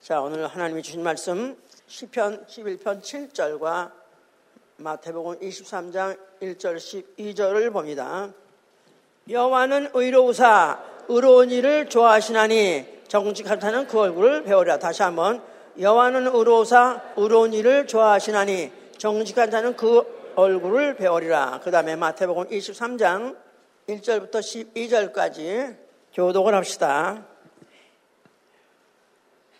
[0.00, 1.56] 자, 오늘 하나님이 주신 말씀
[1.88, 3.90] 시편 11편 7절과
[4.76, 8.32] 마태복음 23장 1절 12절을 봅니다.
[9.28, 14.78] 여호와는 의로우사 의로운 일을 좋아하시나니 정직한 자는 그 얼굴을 배우리라.
[14.78, 15.42] 다시 한번
[15.78, 21.60] 여호와는 의로우사 의로운 일을 좋아하시나니 정직한 자는 그 얼굴을 배우리라.
[21.62, 23.36] 그 다음에 마태복음 23장
[23.88, 25.76] 1절부터 12절까지
[26.14, 27.26] 교독을 합시다.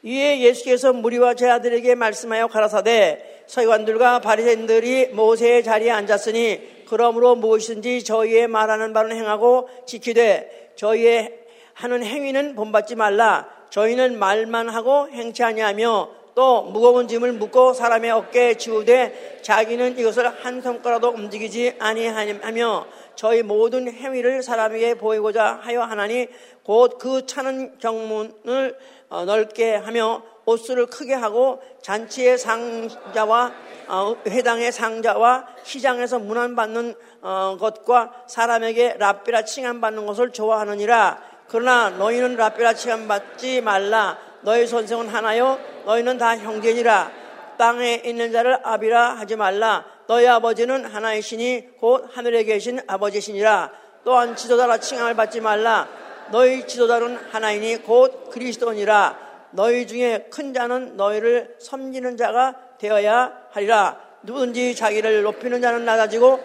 [0.02, 8.46] 이에 예수께서 무리와 제 아들에게 말씀하여 가라사대 서기관들과 바리새인들이 모세의 자리에 앉았으니 그러므로 무엇이든지 저희의
[8.48, 11.39] 말하는 바는 행하고 지키되 저희의
[11.75, 13.48] 하는 행위는 본받지 말라.
[13.70, 20.62] 저희는 말만 하고 행치 아니하며 또 무거운 짐을 묶고 사람의 어깨에 지우되 자기는 이것을 한
[20.62, 22.86] 손가락도 움직이지 아니하며
[23.17, 26.28] 저희 모든 행위를 사람에게 보이고자 하여 하나니
[26.62, 33.53] 곧 그 차는 경문을 어, 넓게 하며 옷수를 크게 하고 잔치의 상자와
[33.89, 41.23] 어, 회당의 상자와 시장에서 문안받는 어, 것과 사람에게 랍비라 칭함받는 것을 좋아하느니라.
[41.48, 44.19] 그러나 너희는 랍비라 칭함받지 말라.
[44.42, 45.59] 너희 선생은 하나요?
[45.86, 47.11] 너희는 다 형제니라.
[47.56, 49.84] 땅에 있는 자를 아비라 하지 말라.
[50.06, 53.70] 너희 아버지는 하나이시니 곧 하늘에 계신 아버지시니라.
[54.05, 55.89] 또한 지도자라 칭함을 받지 말라
[56.31, 59.29] 너희 지도자는 하나이니 곧 그리스도니라.
[59.51, 63.98] 너희 중에 큰 자는 너희를 섬기는 자가 되어야 하리라.
[64.23, 66.41] 누군지 자기를 높이는 자는 낮아지고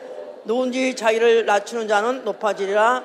[0.45, 3.03] 누군지 자기를 낮추는 자는 높아지리라.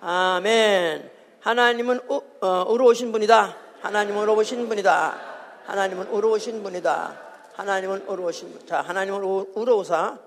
[0.00, 1.10] 아멘.
[1.40, 3.56] 하나님은 어, 의로우신 분이다.
[3.80, 5.20] 하나님은 의로우신 분이다.
[5.66, 7.20] 하나님은 의로우신 분이다.
[7.54, 8.66] 하나님은 의로우신 분.
[8.66, 10.18] 자 하나님은 의로우사.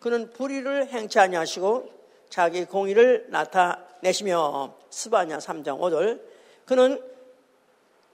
[0.00, 1.88] 그는 불의를 행치 아니하시고
[2.28, 6.20] 자기 공의를 나타내시며 스바냐 3장 5절
[6.66, 7.02] 그는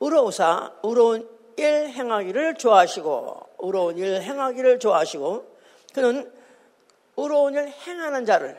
[0.01, 5.57] 의로우사 의로운 일 행하기를 좋아하시고 의로운 일 행하기를 좋아하시고
[5.93, 6.33] 그는
[7.17, 8.57] 의로운 일 행하는 자를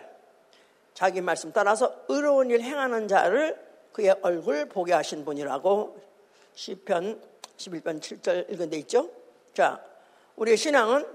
[0.93, 3.57] 자기 말씀 따라서 의로운 일 행하는 자를
[3.93, 5.97] 그의 얼굴 보게 하신 분이라고
[6.55, 7.21] 시편
[7.55, 9.09] 11편 7절 읽은 데 있죠.
[9.53, 9.81] 자,
[10.35, 11.05] 우리의 신앙은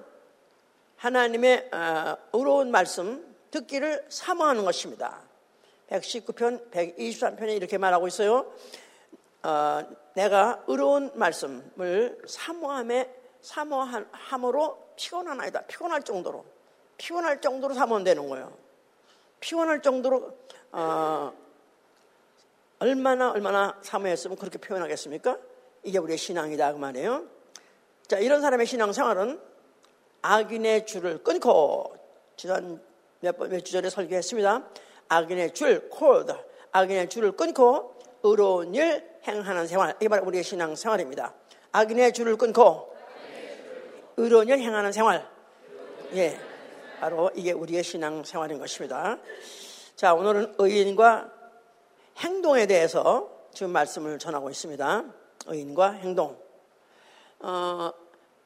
[0.96, 5.20] 하나님의 어, 의로운 말씀 듣기를 사모하는 것입니다.
[5.88, 8.52] 119편, 123편에 이렇게 말하고 있어요.
[9.42, 9.82] 어,
[10.14, 13.10] 내가 의로운 말씀을 사모함에
[13.42, 15.62] 사모함으로 피곤하나이다.
[15.66, 16.44] 피곤할 정도로
[16.96, 18.56] 피곤할 정도로 사모되는 거예요.
[19.40, 20.38] 피곤할 정도로
[20.72, 21.32] 어,
[22.78, 25.38] 얼마나 얼마나 사모했으면 그렇게 표현하겠습니까?
[25.82, 27.26] 이게 우리의 신앙이다 그 말이에요.
[28.06, 29.40] 자 이런 사람의 신앙 생활은
[30.22, 31.94] 악인의 줄을 끊고
[32.36, 32.82] 지난
[33.20, 34.68] 몇 번 몇 주전에 설교했습니다.
[35.08, 36.32] 악인의 줄, 콜드,
[36.72, 39.94] 악인의 줄을 끊고 의로운 일 행하는 생활.
[40.00, 41.34] 이게 바로 우리의 신앙 생활입니다.
[41.72, 42.94] 악인의 줄을 끊고
[44.16, 45.28] 의로운 일 행하는 생활.
[46.14, 46.38] 예.
[47.00, 49.18] 바로 이게 우리의 신앙 생활인 것입니다.
[49.96, 51.30] 자, 오늘은 의인과
[52.18, 55.04] 행동에 대해서 지금 말씀을 전하고 있습니다.
[55.46, 56.38] 의인과 행동.
[57.40, 57.92] 어,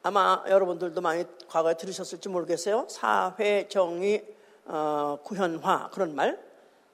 [0.02, 2.86] 아마 여러분들도 많이 과거에 들으셨을지 모르겠어요.
[2.88, 4.26] 사회 정의
[4.64, 6.47] 어, 구현화 그런 말.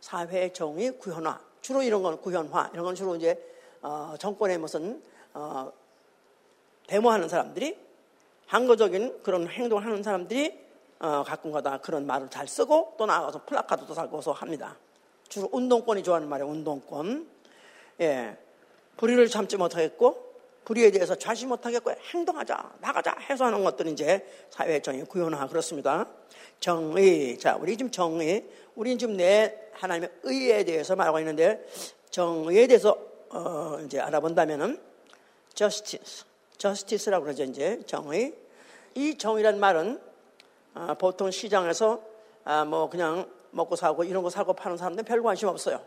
[0.04, 1.40] 사회 정의 구현화.
[1.62, 2.72] 주로 이런 건 구현화.
[2.74, 3.42] 이런 건 주로 이제
[3.80, 5.72] 어, 정권의 무슨 어,
[6.86, 7.74] 데모하는 사람들이
[8.46, 10.60] 항거적인 그런 행동을 하는 사람들이
[10.98, 14.76] 어, 가끔가다 그런 말을 잘 쓰고 또 나가서 플라카드도 살고서 합니다.
[15.30, 16.52] 주로 운동권이 좋아하는 말이에요.
[16.52, 17.26] 운동권.
[18.02, 18.36] 예.
[18.98, 20.34] 불의를 참지 못하겠고
[20.66, 26.06] 불의에 대해서 좌시 못하겠고 행동하자 나가자 해서 하는 것들은 이제 사회 정의 구현화 그렇습니다.
[26.60, 28.46] 정의 자 우리 지금 정의
[28.76, 31.64] 우리는 지금 내 하나님의 의에 대해서 말하고 있는데
[32.10, 32.96] 정의에 대해서
[33.30, 34.80] 어, 이제 알아본다면은
[35.54, 36.24] justice,
[36.58, 38.34] justice라고 그러죠 이제 정의.
[38.94, 40.00] 이 정의란 말은
[40.74, 42.02] 아, 보통 시장에서
[42.44, 45.80] 아, 뭐 그냥 먹고 사고 이런 거 사고 파는 사람들은 별 관심 없어요.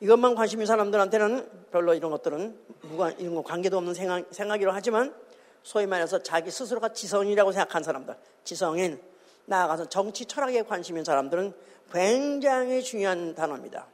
[0.00, 5.14] 이것만 관심 있는 사람들한테는 별로 이런 것들은 무관 이런 거 관계도 없는 생각, 생각이라고 하지만
[5.62, 8.14] 소위 말해서 자기 스스로가 지성이라고 생각한 사람들,
[8.44, 9.00] 지성인
[9.46, 11.52] 나아가서 정치 철학에 관심 있는 사람들은
[11.92, 13.86] 굉장히 중요한 단어입니다.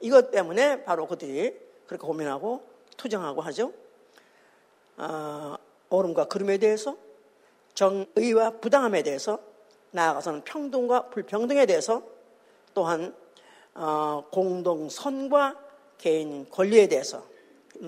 [0.00, 1.54] 이것 때문에 바로 그들이
[1.86, 2.62] 그렇게 고민하고
[2.96, 3.72] 투정하고 하죠.
[4.96, 5.56] 어,
[5.90, 6.96] 옳음과 그름에 대해서
[7.74, 9.38] 정의와 부당함에 대해서
[9.92, 12.02] 나아가서는 평등과 불평등에 대해서
[12.74, 13.14] 또한
[13.74, 15.56] 어, 공동선과
[15.98, 17.24] 개인 권리에 대해서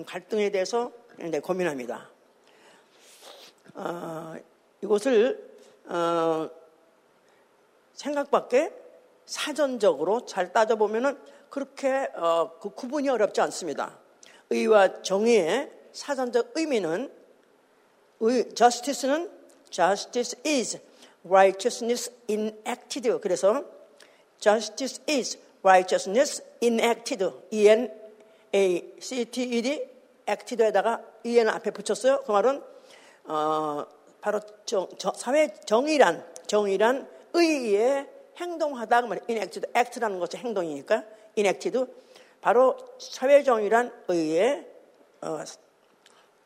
[0.05, 2.09] 갈등에 대해서 굉장히 고민합니다.
[3.75, 4.35] 어,
[4.81, 5.53] 이것을
[5.85, 6.49] 어,
[7.93, 8.82] 생각밖에
[9.25, 11.17] 사전적으로 잘 따져보면은
[11.49, 13.99] 그렇게 어, 그 구분이 어렵지 않습니다.
[14.49, 17.11] 의와 정의의 사전적 의미는
[18.19, 19.29] 의, justice는
[19.69, 20.79] justice is
[21.25, 23.19] righteousness enacted.
[23.21, 23.63] 그래서
[24.39, 27.31] justice is righteousness enacted.
[27.51, 27.91] E N
[28.53, 29.87] A C T E D
[30.27, 32.23] acted에다가 E N 앞에 붙였어요.
[32.23, 32.61] 그 말은
[33.25, 33.85] 어,
[34.21, 39.25] 바로 정, 저, 사회 정의란 정의란 의의 행동하다 그 말이에요.
[39.29, 41.03] enacted, act라는 것이 행동이니까
[41.35, 41.85] enacted
[42.41, 44.67] 바로 사회 정의란 의의
[45.21, 45.39] 어,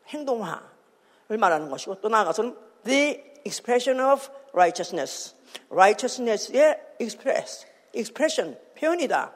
[0.08, 5.34] 행동화를 말하는 것이고 또 나아가서는 the expression of righteousness,
[5.70, 9.32] righteousness의 express, expression 표현이다.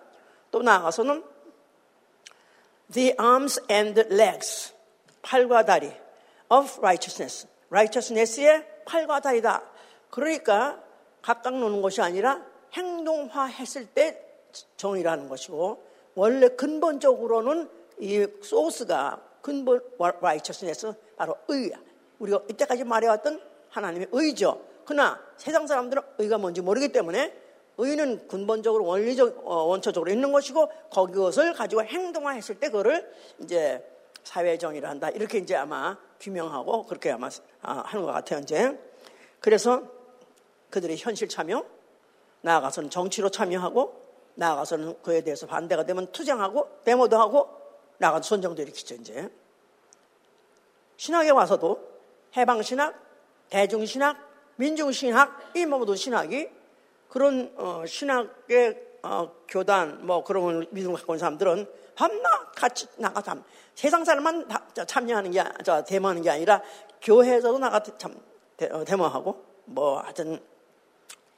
[0.51, 1.25] 또 나아가서는
[2.93, 4.73] the arms and legs,
[5.23, 5.93] 팔과 다리
[6.49, 9.63] of righteousness, righteousness의 팔과 다리다.
[10.11, 10.83] 그러니까
[11.23, 14.21] 각각 노는 것이 아니라 행동화했을 때
[14.77, 15.85] 정의라는 것이고
[16.15, 17.71] 원래 근본적으로는
[18.01, 21.77] 이 소스가 근본 righteousness 바로 의야.
[22.19, 23.41] 우리가 이때까지 말해왔던
[23.71, 24.61] 하나님의 의죠.
[24.85, 27.43] 그러나 세상 사람들은 의가 뭔지 모르기 때문에
[27.79, 33.11] 의는 근본적으로 원리적 어, 원초적으로 있는 것이고 거기 것을 가지고 행동화했을 때 그거를
[33.41, 33.83] 이제
[34.23, 37.29] 사회 정의를 한다 이렇게 이제 아마 규명하고 그렇게 아마
[37.63, 38.79] 아, 하는 것 같아요 이제
[39.41, 39.83] 그래서
[40.73, 41.65] 그들의 현실 참여
[42.41, 44.03] 나아가서는 정치로 참여하고
[44.35, 47.49] 나아가서는 그에 대해서 반대가 되면 투쟁하고 데모도 하고
[47.99, 49.31] 나아가서 선정도 일으키죠 이제.
[50.97, 51.93] 신학에 와서도
[52.37, 52.95] 해방신학,
[53.51, 54.17] 대중신학,
[54.57, 56.49] 민중신학 이 모든 신학이
[57.09, 63.43] 그런 어, 신학의 어, 교단 뭐 그런 믿음을 갖고 있는 사람들은 밤낮 같이 나가서
[63.75, 64.49] 세상 사람만
[64.87, 66.63] 참여하는 게 저, 데모하는 게 아니라
[67.03, 68.15] 교회에서도 나가 참
[68.71, 70.41] 어, 데모하고 뭐 하여튼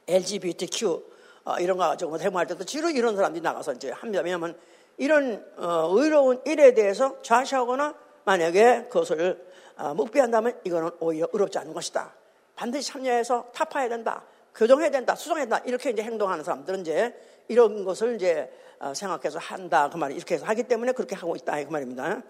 [0.08, 1.02] LGBTQ
[1.44, 4.22] 어, 이런 거 가지고 뭐 데모할 때도 주로 이런 사람들이 나가서 이제 합니다.
[4.22, 4.56] 왜냐하면
[4.96, 9.44] 이런 어, 의로운 일에 대해서 좌시하거나 만약에 그것을
[9.76, 12.14] 어, 묵비한다면 이거는 오히려 의롭지 않은 것이다.
[12.56, 14.24] 반드시 참여해서 타파해야 된다.
[14.54, 15.14] 교정해야 된다.
[15.14, 15.62] 수정해야 된다.
[15.66, 17.14] 이렇게 이제 행동하는 사람들은 이제
[17.48, 19.90] 이런 것을 이제 어, 생각해서 한다.
[19.90, 21.62] 그 말이 이렇게 해서 하기 때문에 그렇게 하고 있다.
[21.64, 22.22] 그 말입니다.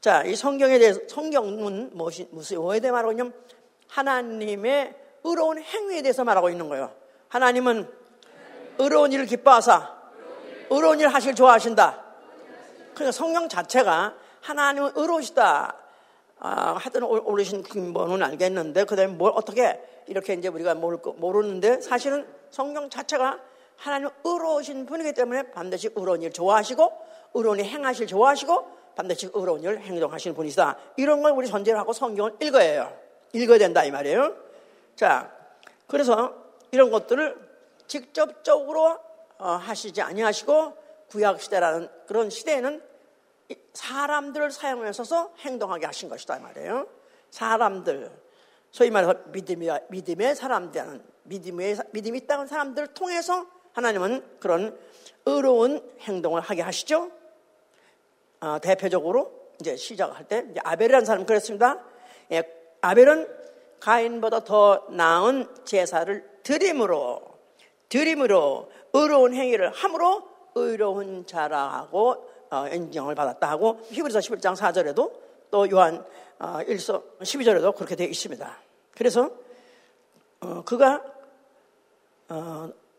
[0.00, 3.34] 자, 이 성경에 대해서, 성경은 무엇이, 무슨, 뭐에 대해 말하고 있냐면
[3.88, 4.94] 하나님의
[5.24, 6.99] 의로운 행위에 대해서 말하고 있는 거예요.
[7.30, 7.88] 하나님은
[8.78, 10.00] 의로운 일을 기뻐하사
[10.70, 12.04] 의로운 일을 하실 좋아하신다.
[12.94, 15.74] 그러니까 성경 자체가 하나님은 의로우시다.
[16.38, 22.88] 아, 하여튼 오르신 근본은 알겠는데, 그 다음에 뭘 어떻게 이렇게 이제 우리가 모르는데, 사실은 성경
[22.88, 23.38] 자체가
[23.76, 26.92] 하나님 의로우신 분이기 때문에 반드시 의로운 일 좋아하시고,
[27.34, 30.76] 의로운 일 행하실 좋아하시고, 반드시 의로운 일 행동하시는 분이시다.
[30.96, 32.92] 이런 걸 우리 전제를 하고 성경을 읽어야 해요.
[33.32, 34.34] 읽어야 된다, 이 말이에요.
[34.96, 35.30] 자,
[35.86, 36.39] 그래서
[36.72, 37.36] 이런 것들을
[37.86, 38.98] 직접적으로
[39.38, 40.76] 어, 하시지 아니하시고,
[41.08, 42.82] 구약 시대라는 그런 시대에는
[43.72, 46.86] 사람들을 사용해서 행동하게 하신 것이다 말이에요.
[47.30, 48.10] 사람들,
[48.70, 54.78] 소위 말해서 믿음이, 믿음의 사람들, 믿음의, 믿음이 있다는 사람들을 통해서 하나님은 그런
[55.26, 57.10] 의로운 행동을 하게 하시죠.
[58.40, 61.84] 어, 대표적으로 이제 시작할 때 이제 아벨이라는 사람은 그랬습니다.
[62.32, 62.42] 예,
[62.80, 63.28] 아벨은
[63.80, 67.22] 가인보다 더 나은 제사를 드림으로
[67.88, 70.22] 드림으로 의로운 행위를 함으로
[70.54, 75.12] 의로운 자라고 어, 인정을 받았다 하고 히브리서 11장 4절에도
[75.50, 76.04] 또 요한
[76.38, 78.58] 1서 어, 12절에도 그렇게 되어 있습니다.
[78.92, 79.30] 그래서
[80.40, 81.02] 어, 그가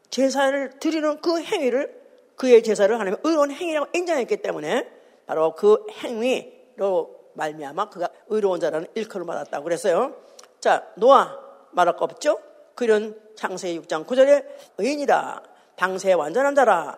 [0.10, 2.02] 제사를 드리는 그 행위를
[2.36, 4.90] 그의 제사를 하나님 의로운 행위라고 인정했기 때문에
[5.26, 10.16] 바로 그 행위로 말미암아 그가 의로운 자라는 일컬을 받았다고 그랬어요.
[10.60, 11.38] 자 노아
[11.72, 12.40] 말할 거 없죠?
[12.76, 14.46] 그런 창세기 6장 9절에
[14.78, 15.44] 의인이다
[15.76, 16.98] 당세의 완전한 자라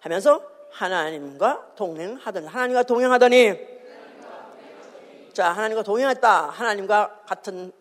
[0.00, 3.72] 하면서 하나님과 동행하더니 하나님과 동행하더니
[5.32, 6.50] 자 하나님과 동행했다.
[6.50, 7.72] 하나님과 같은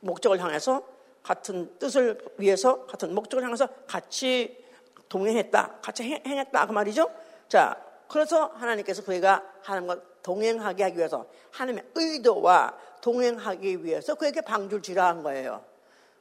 [0.00, 0.82] 목적을 향해서
[1.22, 4.64] 같은 뜻을 위해서 같은 목적을 향해서 같이
[5.08, 5.78] 동행했다.
[5.82, 6.66] 같이 행했다.
[6.66, 7.10] 그 말이죠.
[7.48, 7.76] 자
[8.08, 15.22] 그래서 하나님께서 그에가 하나님과 동행하게 하기 위해서 하나님의 의도와 동행하기 위해서 그에게 방주를 지라 한
[15.22, 15.62] 거예요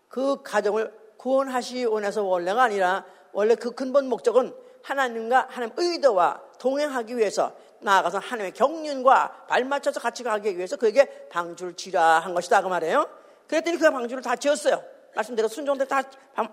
[0.07, 7.53] 그 가정을 구원하시 원해서 원래가 아니라 원래 그 근본 목적은 하나님과 하나님 의도와 동행하기 위해서
[7.79, 13.07] 나아가서 하나님의 경륜과 발맞춰서 같이 가기 위해서 그에게 방주를 지라 한 것이다 그 말이에요.
[13.47, 14.81] 그랬더니 그가 방주를 다 지었어요.
[15.15, 16.03] 말씀대로 순종대로 다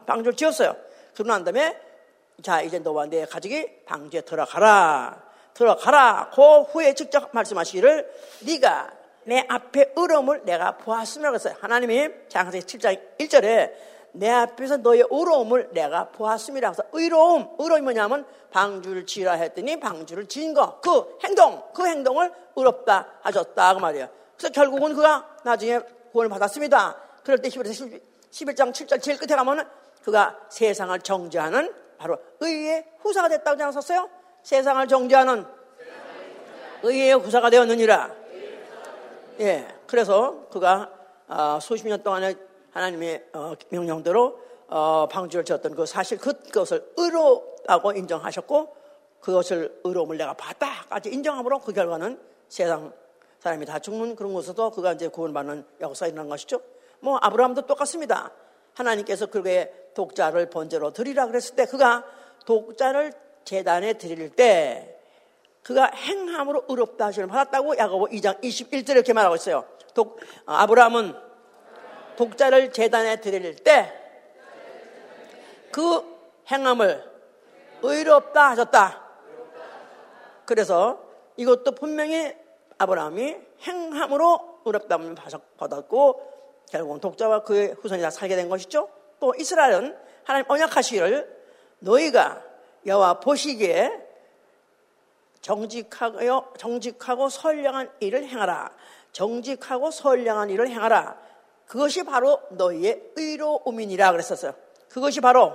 [0.06, 0.76] 방주를 지었어요.
[1.14, 1.78] 그러고 난 다음에
[2.42, 5.22] 자 이제 너와 내 가족이 방주에 들어가라.
[5.54, 6.30] 들어가라.
[6.34, 8.10] 그 후에 직접 말씀하시기를
[8.46, 8.90] 네가
[9.24, 11.54] 내 앞에 의로움을 내가 보았으면 그랬어요.
[11.60, 13.72] 하나님이 장세기 7장 1절에
[14.12, 16.70] 내 앞에서 너의 의로움을 내가 보았습니다.
[16.70, 23.08] 그래서 의로움, 의로움이 뭐냐면 방주를 지라 했더니 방주를 지은 거, 그 행동, 그 행동을 의롭다
[23.22, 24.08] 하셨다 그 말이에요.
[24.36, 25.80] 그래서 결국은 그가 나중에
[26.12, 26.96] 구원을 받았습니다.
[27.24, 29.64] 그럴 때 11장 7절 제일 끝에 가면은
[30.04, 34.08] 그가 세상을 정죄하는 바로 의의 후사가 됐다고 생각하셨어요?
[34.42, 35.44] 세상을 정죄하는
[36.82, 38.23] 의의 후사가 되었느니라.
[39.40, 40.90] 예, 그래서 그가
[41.26, 42.34] 어, 수십 년 동안에
[42.70, 44.38] 하나님의 어, 명령대로
[44.68, 48.76] 어, 방주를 지었던 그 사실 그것을 의로라고 인정하셨고
[49.20, 52.92] 그것을 의로움을 내가 봤다까지 인정함으로 그 결과는 세상
[53.40, 56.60] 사람이 다 죽는 그런 곳에서 그가 이제 구원받는 역사가 일어난 것이죠.
[57.00, 58.30] 뭐 아브라함도 똑같습니다.
[58.74, 62.04] 하나님께서 그에게 독자를 번제로 드리라 그랬을 때 그가
[62.46, 63.12] 독자를
[63.44, 64.98] 재단에 드릴 때
[65.64, 69.64] 그가 행함으로 의롭다 하시는 받았다고 야고보 2장 21절 이렇게 말하고 있어요.
[69.94, 71.14] 독, 아브라함은
[72.16, 74.04] 독자를 재단에 드릴 때
[75.74, 76.04] 그
[76.52, 77.02] 행함을
[77.82, 79.02] 의롭다 하셨다.
[80.44, 81.02] 그래서
[81.36, 82.32] 이것도 분명히
[82.78, 85.16] 아브라함이 행함으로 의롭다함을
[85.56, 86.32] 받았고
[86.70, 88.88] 결국은 독자와 그의 후손이 다 살게 된 것이죠.
[89.18, 91.42] 또 이스라엘은 하나님 언약하시기를
[91.80, 92.40] 너희가
[92.86, 93.90] 여호와 보시기에
[95.44, 98.70] 정직하고 정직하고 선량한 일을 행하라.
[99.12, 101.18] 정직하고 선량한 일을 행하라.
[101.66, 104.54] 그것이 바로 너희의 의로움이니라 그랬었어요.
[104.88, 105.52] 그것이 바로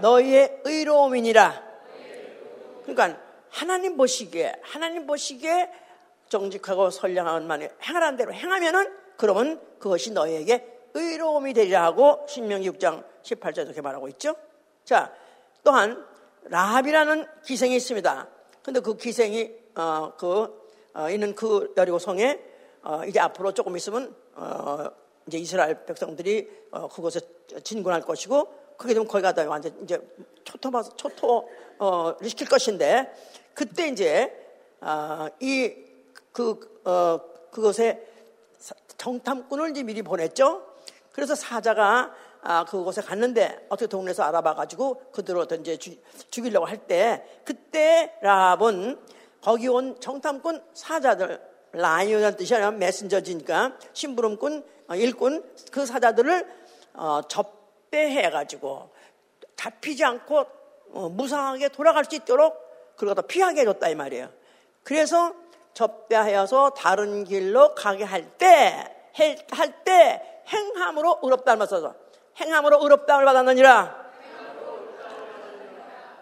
[0.00, 1.62] 너희의 의로움이니라.
[2.84, 5.70] 그러니까 하나님 보시기에 하나님 보시기에
[6.30, 13.66] 정직하고 선량한 만에 행하라는 대로 행하면은 그러면 그것이 너희에게 의로움이 되리라 하고 신명기 6장 18절에
[13.66, 14.36] 이렇게 말하고 있죠.
[14.84, 15.12] 자,
[15.62, 16.02] 또한
[16.44, 18.35] 라합이라는 기생이 있습니다.
[18.66, 22.40] 근데 그 기생이 어, 그 어, 있는 그 여리고 성에
[22.82, 24.88] 어, 이제 앞으로 조금 있으면 어,
[25.28, 27.20] 이제 이스라엘 백성들이 어, 그곳에
[27.62, 30.00] 진군할 것이고 그게 되면 거기 가다 완전 이제
[30.42, 33.12] 초토 초토를 어, 시킬 것인데
[33.54, 34.34] 그때 이제
[34.80, 37.20] 어, 이그 어,
[37.52, 38.04] 그것에
[38.98, 40.66] 정탐꾼을 이제 미리 보냈죠.
[41.12, 42.12] 그래서 사자가
[42.48, 46.00] 아, 그곳에 갔는데 어떻게 동네에서 알아봐가지고 그대로 이제 죽,
[46.30, 49.00] 죽이려고 할 때 그때 라합은
[49.42, 51.40] 거기 온 정탐꾼 사자들
[51.72, 56.46] lion이라는 뜻이 아니라 메신저지니까 심부름꾼 어, 일꾼 그 사자들을
[56.94, 58.90] 어, 접대해가지고
[59.56, 60.46] 잡히지 않고
[60.92, 64.30] 어, 무사하게 돌아갈 수 있도록 그걸 갖다 피하게 해줬다 이 말이에요.
[64.84, 65.34] 그래서
[65.74, 71.94] 접대하여서 다른 길로 가게 할 때, 할 때 행함으로 의롭다는 말 써서
[72.40, 74.06] 행함으로 의롭다을 받았느니라.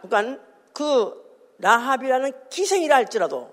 [0.02, 0.42] 그러니까
[0.72, 1.24] 그
[1.58, 3.52] 라합이라는 기생이라 할지라도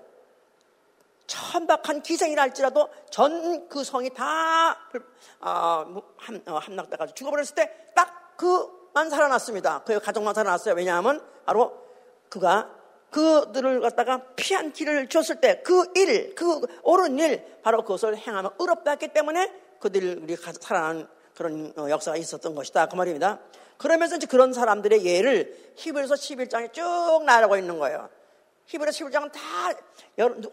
[1.26, 4.76] 천박한 기생이라 할지라도 전 그 성이 다
[5.40, 9.82] 어, 함, 어, 함락돼가지고 죽어버렸을 때 딱 그만 살아났습니다.
[9.84, 10.74] 그 가족만 살아났어요.
[10.74, 11.72] 왜냐하면 바로
[12.28, 12.70] 그가
[13.10, 18.92] 그들을 갖다가 피한 길을 줬을 때 그 일, 그 옳은 일, 바로 그것을 행하면 의롭다
[18.92, 22.86] 했기 때문에 그들이 살아난 그런 어, 역사가 있었던 것이다.
[22.86, 23.38] 그 말입니다.
[23.78, 28.08] 그러면서 이제 그런 사람들의 예를 히브리서 11장에 쭉 나라고 있는 거예요.
[28.66, 29.40] 히브리서 11장은 다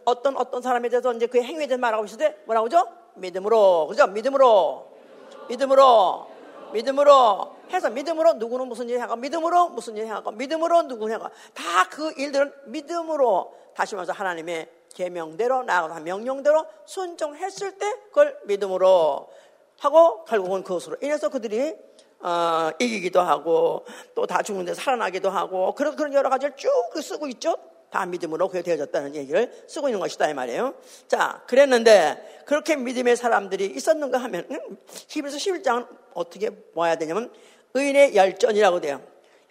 [0.06, 2.88] 어떤 어떤 사람에 대해서 이제 그의 행위에 대해서 말하고 있을 때 뭐라고 하죠?
[3.16, 3.88] 믿음으로.
[3.88, 4.08] 그죠?
[4.08, 4.92] 믿음으로.
[5.50, 6.28] 믿음으로.
[6.74, 11.90] 믿음으로 해서 믿음으로 누구는 무슨 일 하고 믿음으로 무슨 일 하고 믿음으로 누구는 하고 다
[11.90, 19.30] 그 일들은 믿음으로 다시 말해서 하나님의 계명대로 나아가서 명령대로 순종했을 때 그걸 믿음으로
[19.80, 21.76] 하고 결국은 그것으로 인해서 그들이
[22.22, 26.70] 어, 이기기도 하고 또 다 죽는데 살아나기도 하고 그런 그런 여러 가지를 쭉
[27.02, 27.56] 쓰고 있죠.
[27.90, 30.76] 다 믿음으로 그게 되어졌다는 얘기를 쓰고 있는 것이다 이 말이에요.
[31.08, 34.46] 자, 그랬는데 그렇게 믿음의 사람들이 있었는가 하면
[35.08, 37.32] 히브리서 11장은 어떻게 모아야 되냐면
[37.74, 39.02] 의인의 열전이라고 돼요.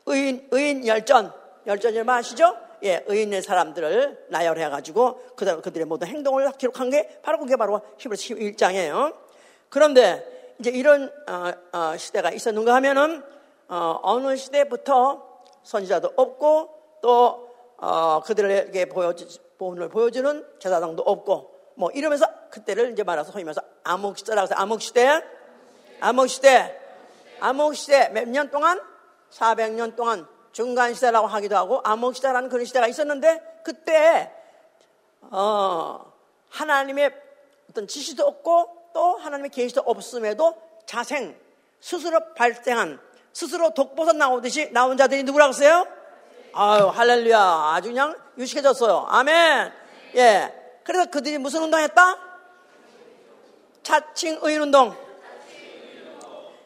[0.06, 1.32] 의인 의인 열전.
[1.66, 7.56] 열전이 뭐시죠 예, 의인의 사람들을 나열해 가지고 그다음 그들의 모든 행동을 기록한 게 바로 그게
[7.56, 9.27] 바로 히브리서 11장이에요.
[9.68, 13.22] 그런데 이제 이런 어, 어, 시대가 있었는가 하면은
[13.68, 15.22] 어, 느 시대부터
[15.62, 19.26] 선지자도 없고 또 어, 그들에게 보여주,
[19.58, 24.82] 본을 보여주는 제사장도 없고, 뭐 이러면서 그때를 이제 말해서 소위 말해서 암흑 시대라고 해서 암흑
[24.82, 25.22] 시대,
[26.00, 26.80] 암흑 시대,
[27.40, 28.08] 암흑 시대.
[28.08, 28.80] 몇 년 동안?
[29.30, 34.32] 400년 동안 중간 시대라고 하기도 하고 암흑 시대라는 그런 시대가 있었는데 그때,
[35.20, 36.12] 어,
[36.50, 37.12] 하나님의
[37.70, 41.36] 어떤 지시도 없고 또 하나님의 계시도 없음에도 자생,
[41.80, 43.00] 스스로 발생한,
[43.32, 45.86] 스스로 독보선 나오듯이 나온 자들이 누구라고 했어요?
[46.52, 47.38] 아유, 할렐루야.
[47.38, 49.06] 아주 그냥 유식해졌어요.
[49.08, 49.72] 아멘.
[50.16, 50.80] 예.
[50.82, 52.18] 그래서 그들이 무슨 운동 했다?
[53.82, 54.96] 차칭 의인 운동.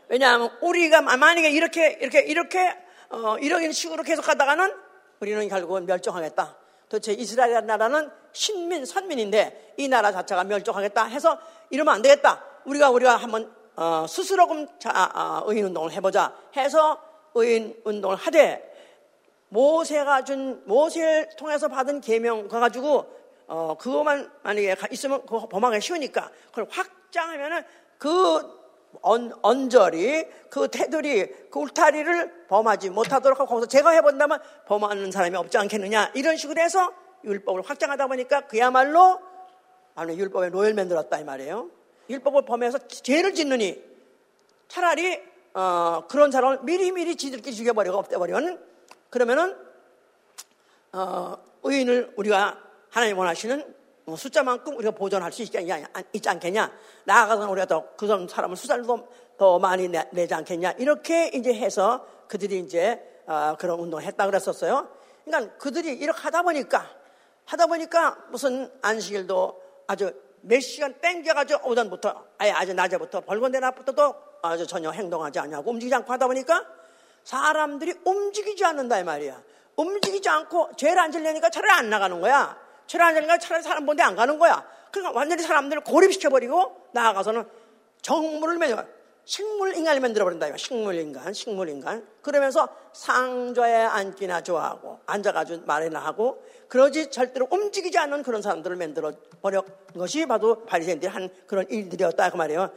[0.08, 2.76] 왜냐하면 우리가 만약에 이렇게 이렇게 이렇게
[3.10, 4.74] 어, 이런 식으로 계속 하다가는
[5.20, 6.56] 우리는 결국은 멸종하겠다.
[6.88, 11.38] 도대체 이스라엘 나라는 신민 선민인데 이 나라 자체가 멸종하겠다 해서
[11.70, 12.42] 이러면 안 되겠다.
[12.64, 17.00] 우리가 우리가 한번 어, 스스로 좀 자, 어, 의인 운동을 해보자 해서
[17.34, 18.70] 의인 운동을 하되
[19.48, 23.06] 모세가 준 모세를 통해서 받은 계명 그 가지고
[23.46, 27.64] 어, 그것만 만약에 있으면 그거 범하기 쉬우니까 그걸 확장하면은
[27.98, 28.62] 그
[29.00, 35.56] 언, 언저리, 그 테두리, 그 울타리를 범하지 못하도록 하고 거기서 제가 해본다면 범하는 사람이 없지
[35.56, 36.12] 않겠느냐.
[36.14, 36.92] 이런 식으로 해서
[37.24, 39.20] 율법을 확장하다 보니까 그야말로
[39.94, 41.70] 아니 율법에 노예를 만들었다 이 말이에요.
[42.08, 43.82] 율법을 범해서 죄를 짓느니
[44.68, 45.20] 차라리
[45.54, 48.64] 어, 그런 사람을 미리미리 지들끼리 죽여버리고 없애버리면
[49.10, 49.56] 그러면은
[50.92, 52.58] 어, 의인을 우리가
[52.90, 53.74] 하나님 원하시는
[54.04, 55.58] 뭐 숫자만큼 우리가 보존할 수 있지,
[56.28, 56.72] 않겠냐?
[57.04, 60.72] 나아가서 우리가 더그 사람을 수살도 더 많이 내, 지 않겠냐?
[60.78, 64.88] 이렇게 이제 해서 그들이 이제 어, 그런 운동을 했다 그랬었어요.
[65.24, 66.90] 그러니까 그들이 이렇게 하다 보니까
[67.44, 74.66] 하다 보니까 무슨 안식일도 아주 몇 시간 땡겨가지고 오전부터 아예 아주 낮에부터 벌건대 낮부터도 아주
[74.66, 76.66] 전혀 행동하지 않냐고 움직이지 않고 하다 보니까
[77.24, 79.40] 사람들이 움직이지 않는다 이 말이야.
[79.76, 82.58] 움직이지 않고 죄를 안 질려니까 차라리 안 나가는 거야.
[82.86, 84.66] 죄를 안 질려니까 차라리 사람 본데 안 가는 거야.
[84.90, 87.48] 그러니까 완전히 사람들을 고립시켜버리고 나아가서는
[88.02, 88.84] 정물을 매겨
[89.24, 90.48] 식물 인간을 만들어버린다.
[90.48, 90.56] 이거.
[90.56, 92.06] 식물 인간, 식물 인간.
[92.22, 99.62] 그러면서 상좌에 앉기나 좋아하고 앉아가지고 말이나 하고 그러지 절대로 움직이지 않는 그런 사람들을 만들어 버려
[99.96, 102.70] 것이 바로 바리새인들이 한 그런 일들이었다 그 말이에요.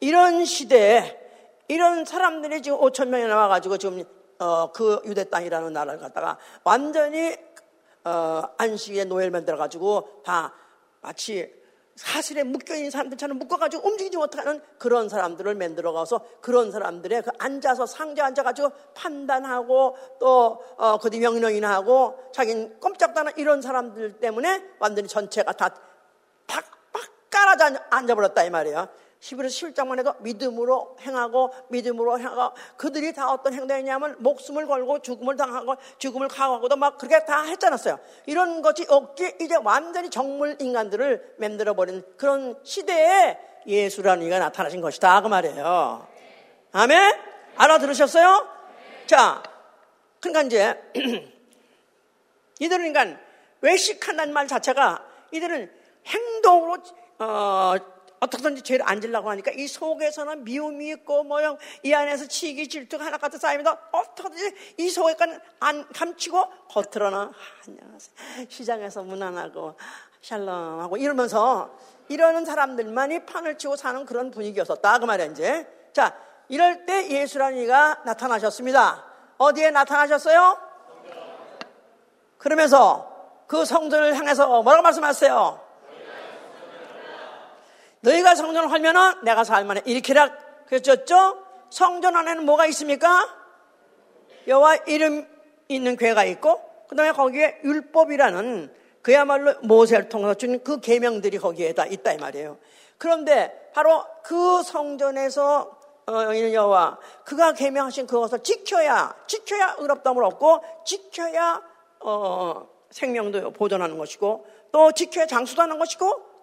[0.00, 1.20] 이런 시대에
[1.68, 4.04] 이런 사람들이 지금 5천 명이 나와가지고 지금
[4.38, 7.36] 어, 그 유대 땅이라는 나라를 갖다가 완전히
[8.04, 10.52] 어, 안식에 노예를 만들어가지고 다
[11.00, 11.63] 마치
[11.96, 18.70] 사슬에 묶여있는 사람들처럼 묶어가지고 움직이지 못하는 그런 사람들을 만들어가서 그런 사람들의 그 앉아서 상자 앉아가지고
[18.94, 25.70] 판단하고 또, 어, 그뒤 명령이나 하고 자기는 꼼짝도 않은 이런 사람들 때문에 완전히 전체가 다
[26.46, 28.88] 팍 팍 깔아져 앉아버렸다 이 말이에요.
[29.24, 35.76] 11월 11장만 해도 믿음으로 행하고 믿음으로 행하고 그들이 다 어떤 행동이냐면 목숨을 걸고 죽음을 당하고
[35.98, 37.98] 죽음을 각오하고도 막 그렇게 다 했잖았어요.
[38.26, 45.22] 이런 것이 없기 이제 완전히 정물 인간들을 만들어 버린 그런 시대에 예수라는 이가 나타나신 것이다.
[45.22, 46.06] 그 말이에요.
[46.72, 47.14] 아멘?
[47.56, 48.46] 알아들으셨어요?
[49.06, 49.42] 자,
[50.20, 50.82] 그러니까 이제
[52.60, 53.18] 이들은 그러니까
[53.62, 55.72] 외식한다는 말 자체가 이들은
[56.06, 56.76] 행동으로
[57.20, 57.93] 어,
[58.24, 63.18] 어떻게든지 죄를 안 질라고 하니까 이 속에서는 미움이 있고 뭐요 이 안에서 치기 질투가 하나
[63.18, 67.32] 같은 쌓이면서 어떻게든지 이 속에까지 안 감추고 겉으로는 아,
[67.68, 68.46] 안녕하세요.
[68.48, 69.76] 시장에서 무난하고
[70.20, 74.98] 샬롬하고 이러면서 이러는 사람들만이 판을 치고 사는 그런 분위기였었다.
[74.98, 75.66] 그 말이야 이제.
[75.92, 76.16] 자
[76.48, 79.04] 이럴 때 예수라는 이가 나타나셨습니다.
[79.38, 80.58] 어디에 나타나셨어요?
[82.38, 83.10] 그러면서
[83.46, 85.63] 그 성전을 향해서 뭐라고 말씀하세요?
[88.04, 89.82] 너희가 성전을 하면은 내가 살만해.
[89.86, 90.30] 이렇게라
[90.66, 91.38] 그랬죠?
[91.70, 93.26] 성전 안에는 뭐가 있습니까?
[94.46, 95.26] 여호와 이름
[95.68, 101.86] 있는 괴가 있고 그 다음에 거기에 율법이라는 그야말로 모세를 통해서 준 그 계명들이 거기에 다
[101.86, 102.58] 있다 이 말이에요.
[102.98, 111.62] 그런데 바로 그 성전에서 어, 있는 여호와 그가 계명하신 그것을 지켜야 지켜야 의롭다을 얻고 지켜야
[112.00, 116.33] 어, 생명도 보존하는 것이고 또 지켜야 장수도 하는 것이고 또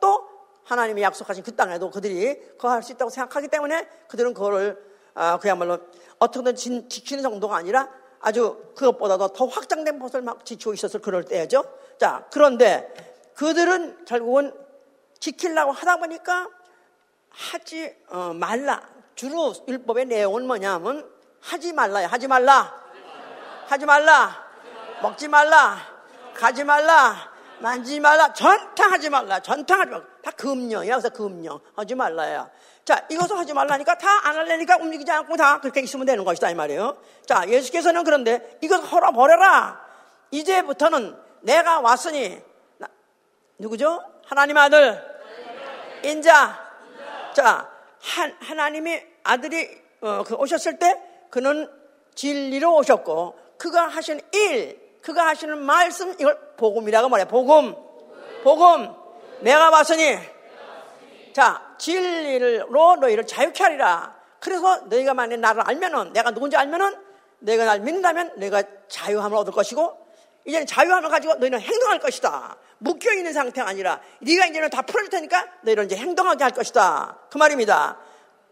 [0.64, 4.82] 하나님이 약속하신 그 땅에도 그들이 거할 수 있다고 생각하기 때문에 그들은 그거를
[5.14, 5.80] 아, 그야말로
[6.20, 6.56] 어떻게든
[6.88, 7.90] 지키는 정도가 아니라
[8.22, 11.64] 아주 그것보다도 더 확장된 것을 막 지키고 있었을 그럴 때죠.
[12.00, 12.94] 자, 그런데
[13.36, 14.54] 그들은 결국은
[15.20, 16.48] 지키려고 하다 보니까
[17.30, 18.88] 하지 어, 말라.
[19.16, 22.08] 주로 율법의 내용은 뭐냐면 하지 말라요.
[22.08, 22.82] 하지 말라.
[23.68, 24.46] 하지 말라.
[25.02, 25.78] 먹지 말라.
[26.36, 27.31] 가지 말라.
[27.62, 28.34] 만지지 말라.
[28.34, 29.40] 전탕하지 말라.
[29.40, 30.06] 전탕하지 말라.
[30.24, 30.96] 다 금령이야.
[30.96, 31.60] 그래서 금령.
[31.76, 32.50] 하지 말라야.
[32.84, 36.50] 자, 이것을 하지 말라니까 다 안 할래니까 움직이지 않고 다 그렇게 있으면 되는 것이다.
[36.52, 36.98] 이 말이에요.
[37.26, 39.80] 자, 예수께서는 그런데 이것을 헐어버려라.
[40.32, 42.40] 이제부터는 내가 왔으니,
[42.78, 42.88] 나,
[43.58, 44.02] 누구죠?
[44.26, 45.04] 하나님 아들.
[46.04, 46.72] 인자.
[47.34, 47.70] 자,
[48.02, 51.70] 한, 하나님이 아들이 어, 그 오셨을 때 그는
[52.16, 57.26] 진리로 오셨고 그가 하신 일, 그가 하시는 말씀 이걸 복음이라고 말해.
[57.26, 57.76] 복음.
[58.44, 58.94] 복음.
[59.42, 60.18] 내가 왔으니
[61.34, 64.16] 자 진리로 너희를 자유케 하리라.
[64.40, 66.96] 그래서 너희가 만약 나를 알면은 내가 누군지 알면은
[67.40, 69.98] 내가 날 믿는다면 내가 자유함을 얻을 것이고
[70.46, 72.58] 이제는 자유함을 가지고 너희는 행동할 것이다.
[72.80, 77.18] 묶여 있는 상태가 아니라 네가 이제는 다 풀어질 테니까 너희는 이제 행동하게 할 것이다.
[77.30, 77.98] 그 말입니다.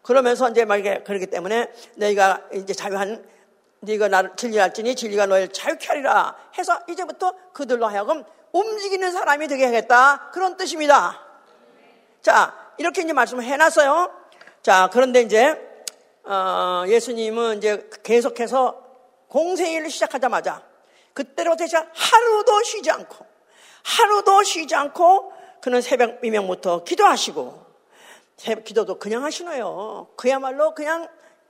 [0.01, 3.23] 그러면서 이제 만약에 그렇기 때문에 너희가 이제 자유한
[3.81, 9.65] 네가 나를 진리 할지니 진리가 너희를 자유케 하리라 해서 이제부터 그들로 하여금 움직이는 사람이 되게
[9.65, 11.21] 하겠다 그런 뜻입니다.
[12.21, 14.11] 자 이렇게 이제 말씀을 해놨어요.
[14.61, 15.57] 자 그런데 이제
[16.23, 18.83] 어, 예수님은 이제 계속해서
[19.29, 20.61] 공생일을 시작하자마자
[21.13, 23.25] 그때로부터 하루도 쉬지 않고
[23.83, 27.65] 하루도 쉬지 않고 그는 새벽 미명부터 기도하시고
[28.65, 30.09] 기도도 그냥 하시네요.
[30.15, 31.07] 그야말로 그냥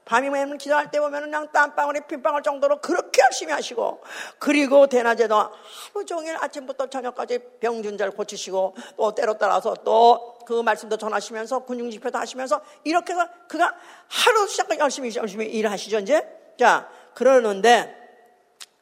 [0.10, 4.02] 밤이면 기도할 때 보면 그냥 땀방울이 핀방울 정도로 그렇게 열심히 하시고
[4.40, 10.98] 그리고 대낮에도 하루 종일 아침부터 저녁까지 병든 자를 고치시고 또 때로 따라서 또 그 말씀도
[10.98, 13.72] 전하시면서 군중 집회도 하시면서 이렇게 해서 그가
[14.08, 17.96] 하루 시작 열심히 열심히 일하시죠 이제 자 그러는데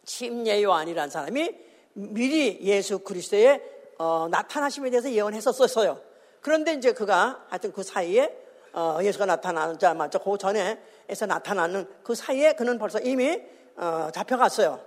[0.05, 1.55] 침례 요한이라는 사람이
[1.91, 3.61] 미리 예수 그리스도의
[3.97, 5.99] 어, 나타나심에 대해서 예언했었어요.
[6.39, 8.33] 그런데 이제 그가 하여튼 그 사이에
[8.71, 10.79] 어, 예수가 나타나자마자 그 전에
[11.10, 13.41] 에서 나타나는 그 사이에 그는 벌써 이미
[13.76, 14.80] 어, 잡혀갔어요.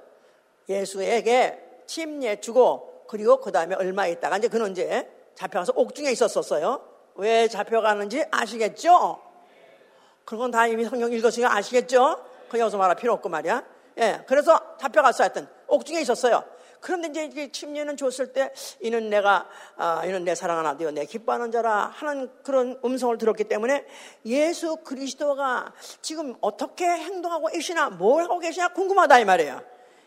[0.68, 6.80] 예수에게 침례 주고 그리고 그 다음에 얼마 있다가 이제 그는 이제 잡혀가서 옥중에 있었었어요.
[7.16, 9.20] 왜 잡혀가는지 아시겠죠?
[10.24, 12.24] 그건 다 이미 성경 읽었으니까 아시겠죠?
[12.48, 13.64] 그 여기서 말할 필요 없고 말이야.
[13.98, 16.44] 예, 그래서 잡혀갔어 하여튼 옥중에 있었어요.
[16.80, 21.50] 그런데 이제, 이제 침례는 줬을 때 이는 내가 아, 이는 내 사랑하는 아들여 내 기뻐하는
[21.50, 23.84] 자라 하는 그런 음성을 들었기 때문에
[24.26, 29.62] 예수 그리스도가 지금 어떻게 행동하고 계시나 뭘 하고 계시나 궁금하다 이 말이에요.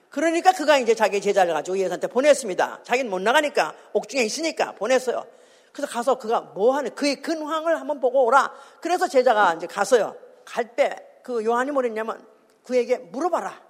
[0.09, 2.81] 그러니까 그가 이제 자기 제자를 가지고 예수한테 보냈습니다.
[2.83, 5.25] 자기는 못 나가니까 옥중에 있으니까 보냈어요.
[5.71, 8.53] 그래서 가서 그가 뭐 하는 그의 근황을 한번 보고 오라.
[8.79, 10.15] 그래서 제자가 이제 갔어요.
[10.45, 12.23] 갈 때 그 요한이 뭐랬냐면
[12.63, 13.61] 그에게 물어봐라.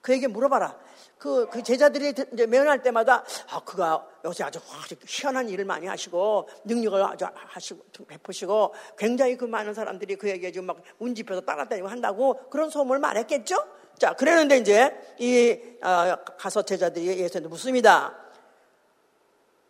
[0.00, 0.78] 그에게 물어봐라.
[1.20, 2.14] 그, 그 제자들이
[2.48, 4.58] 면할 때마다 아, 그가 요새 아주
[5.06, 10.78] 희한한 일을 많이 하시고 능력을 아주 하시고 베푸시고 굉장히 그 많은 사람들이 그에게 지금 막
[10.98, 13.54] 운집해서 따라다니고 한다고 그런 소문을 말했겠죠?
[13.98, 18.16] 자, 그랬는데 이제 이 어, 가서 제자들이 예수한테 묻습니다.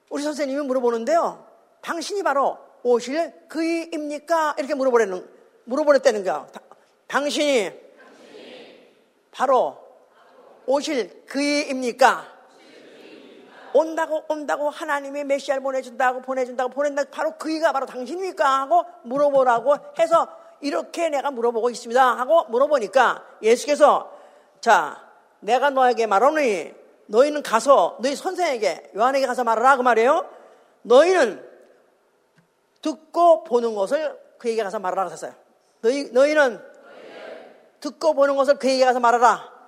[0.08, 1.44] 우리 선생님이 물어보는데요.
[1.80, 4.54] 당신이 바로 오실 그이입니까?
[4.56, 5.28] 이렇게 물어보려는,
[5.64, 6.46] 물어보랬다는 거야.
[7.08, 7.72] 당신이
[9.32, 9.79] 바로
[10.66, 12.26] 오실 그이입니까?
[13.72, 17.04] 온다고 온다고 하나님이 메시아를 보내준다고 보내준다고 보낸다.
[17.10, 18.60] 바로 그이가 바로 당신입니까?
[18.62, 20.28] 하고 물어보라고 해서
[20.60, 22.18] 이렇게 내가 물어보고 있습니다.
[22.18, 24.12] 하고 물어보니까 예수께서
[24.60, 25.00] 자
[25.40, 26.74] 내가 너에게 말하노니
[27.06, 30.28] 너희는 가서 너희 선생에게 요한에게 가서 말하라 그 말이에요.
[30.82, 31.48] 너희는
[32.82, 35.34] 듣고 보는 것을 그에게 가서 말하라 그랬어요.
[35.82, 36.60] 너희, 너희는
[37.80, 39.59] 듣고 보는 것을 그에게 가서 말하라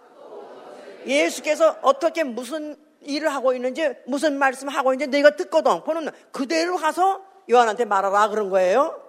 [1.06, 5.82] 예수께서 어떻게 무슨 일을 하고 있는지 무슨 말씀을 하고 있는지 내가 듣거든.
[5.82, 9.00] 보는 그대로 가서 요한한테 말하라 그런 거예요.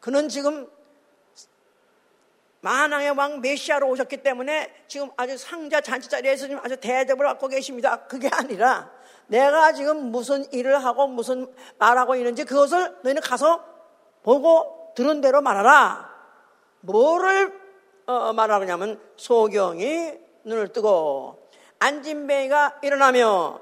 [0.00, 0.68] 그는 지금
[2.62, 8.06] 만왕의 왕 메시아로 오셨기 때문에 지금 아주 상자 잔치 자리에서 지금 아주 대접을 받고 계십니다.
[8.06, 8.90] 그게 아니라
[9.28, 13.64] 내가 지금 무슨 일을 하고 무슨 말하고 있는지 그것을 너희는 가서
[14.22, 16.10] 보고 들은 대로 말하라.
[16.80, 17.59] 뭐를
[18.10, 23.60] 어, 말하냐면 소경이 눈을 뜨고 안진뱅이가 일어나며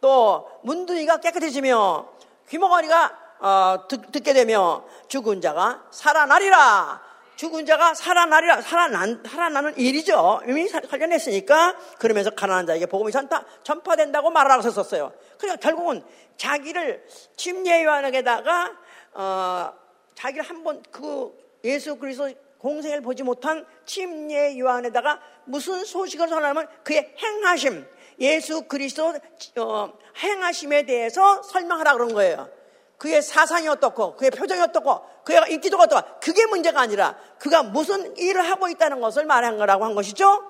[0.00, 2.08] 또 문둥이가 깨끗해지며
[2.48, 7.02] 귀머거리가 어, 듣, 게 되며 죽은 자가 살아나리라.
[7.36, 8.62] 죽은 자가 살아나리라.
[8.62, 10.40] 살아난, 살아나는 일이죠.
[10.48, 15.12] 이미 관련했으니까 그러면서 가난한 자에게 복음이 전파, 전파된다고 말하라고 썼어요.
[15.38, 16.02] 그러니까 결국은
[16.36, 18.72] 자기를 침례 요한에게다가
[19.14, 19.72] 어,
[20.16, 21.32] 자기를 한번 그
[21.64, 22.30] 예수 그리스도
[22.64, 27.86] 공생을 보지 못한 침례 요한에다가 무슨 소식을 전하면 그의 행하심,
[28.20, 29.12] 예수 그리스도
[29.58, 32.48] 어, 행하심에 대해서 설명하라 그런 거예요.
[32.96, 38.40] 그의 사상이 어떻고, 그의 표정이 어떻고, 그의 인기도가 어떻고, 그게 문제가 아니라 그가 무슨 일을
[38.48, 40.42] 하고 있다는 것을 말한 거라고 한 것이죠.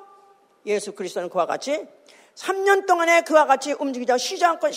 [0.67, 1.85] 예수 그리스도는 그와 같이
[2.37, 4.69] 3년 동안에 그와 같이 움직이자 쉬지 않고,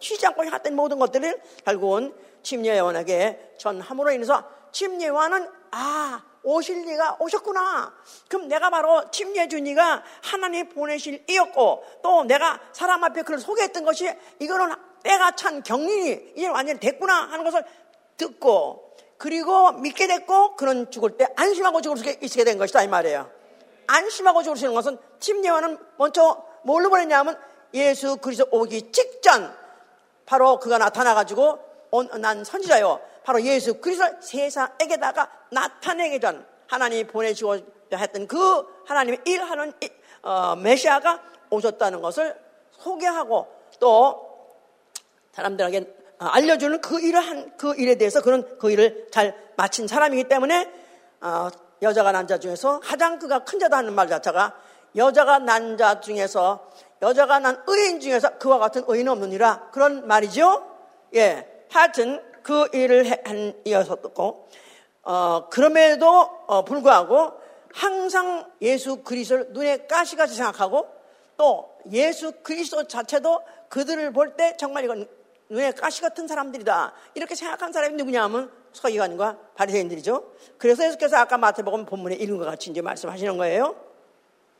[0.00, 7.16] 쉬지 않고 했던 모든 것들을 결국은 침례 요한에게 전함으로 인해서 침례 요한은 아 오실 리가
[7.18, 7.92] 오셨구나.
[8.28, 14.72] 그럼 내가 바로 침례주니가 하나님 보내실 이었고 또 내가 사람 앞에 그를 소개했던 것이 이거는
[15.02, 17.64] 때가 찬 경륜이 이제 완전히 됐구나 하는 것을
[18.16, 23.28] 듣고 그리고 믿게 됐고 그는 죽을 때 안심하고 죽을 수 있게 된 것이다 이 말이에요.
[23.88, 27.36] 안심하고 죽을 수 있는 것은 침례와는 먼저 뭘로 보냈냐면
[27.74, 29.52] 예수 그리스도 오기 직전
[30.26, 31.58] 바로 그가 나타나가지고
[31.90, 33.00] 온, 난 선지자요.
[33.26, 37.56] 바로 예수 그리스도 세상에게다가 나타내기 전 하나님이 보내시고
[37.92, 39.72] 했던 그 하나님의 일하는
[40.22, 42.38] 어, 메시아가 오셨다는 것을
[42.70, 43.48] 소개하고
[43.80, 44.54] 또
[45.32, 50.28] 사람들에게 아, 알려주는 그 일을 한 그 일에 대해서 그런 그 일을 잘 마친 사람이기
[50.28, 50.70] 때문에
[51.20, 51.48] 어,
[51.82, 54.54] 여자가 난자 중에서 가장 그가 큰 자다 하는 말 자체가
[54.94, 56.70] 여자가 난 자 중에서
[57.02, 60.64] 여자가 난 의인 중에서 그와 같은 의인은 없느니라 그런 말이죠.
[61.16, 64.48] 예, 하여튼 그 일을 한 이어서고
[65.02, 66.06] 어, 그럼에도
[66.46, 67.32] 어, 불구하고
[67.74, 70.86] 항상 예수 그리스도를 눈에 가시같이 생각하고
[71.36, 75.08] 또 예수 그리스도 자체도 그들을 볼 때 정말 이건
[75.48, 76.92] 눈에 가시 같은 사람들이다.
[77.14, 80.30] 이렇게 생각한 사람이 누구냐 하면 서기관과 바리새인들이죠.
[80.56, 83.74] 그래서 예수께서 아까 마태복음 본문에 읽은 것 같이 이제 말씀하시는 거예요.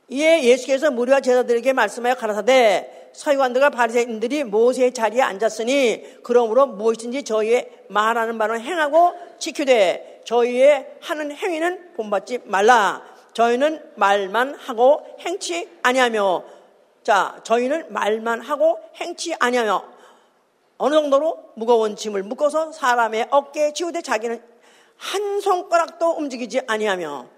[0.09, 8.37] 이에 예수께서 무리와 제자들에게 말씀하여 가라사대 서기관들과 바리새인들이 모세의 자리에 앉았으니 그러므로 무엇인지 저희의 말하는
[8.37, 13.03] 바는 행하고 지키되 저희의 하는 행위는 본받지 말라.
[13.33, 16.45] 저희는 말만 하고 행치 아니하며
[17.05, 19.83] 자 저희는 말만 하고 행치 아니하며
[20.79, 24.43] 어느 정도로 무거운 짐을 묶어서 사람의 어깨에 지우되 자기는
[24.99, 27.29] 한 손가락도 움직이지 아니하며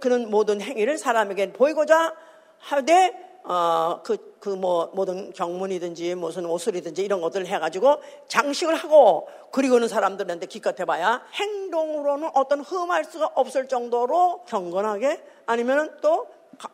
[0.00, 2.14] 그는 모든 행위를 사람에게 보이고자
[2.58, 9.86] 하되 어, 그, 그, 뭐, 모든 경문이든지 무슨 옷을이든지 이런 것들을 해가지고 장식을 하고 그리고는
[9.86, 16.26] 사람들한테 기껏 해봐야 행동으로는 어떤 흠할 수가 없을 정도로 경건하게 아니면은 또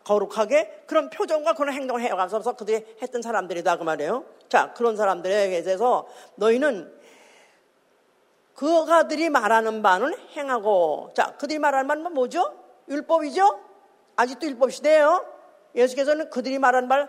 [0.04, 4.24] 거룩하게 그런 표정과 그런 행동을 해가서 그들이 했던 사람들이다 그 말이에요.
[4.48, 6.06] 자, 그런 사람들에 대해서
[6.37, 6.90] 너희는
[8.54, 12.54] 그가들이 말하는 바는 행하고, 자, 그들이 말하는 바는 뭐죠?
[12.88, 13.58] 율법이죠?
[14.16, 15.32] 아직도 율법 시대예요.
[15.74, 17.08] 예수께서는 그들이 말하는 말,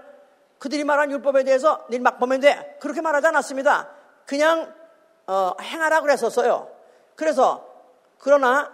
[0.60, 2.78] 그들이 말한 율법에 대해서 막 보면 돼.
[2.80, 3.90] 그렇게 말하지 않았습니다.
[4.26, 4.74] 그냥
[5.28, 6.70] 어, 행하라 그랬었어요.
[7.16, 7.68] 그래서
[8.18, 8.72] 그러나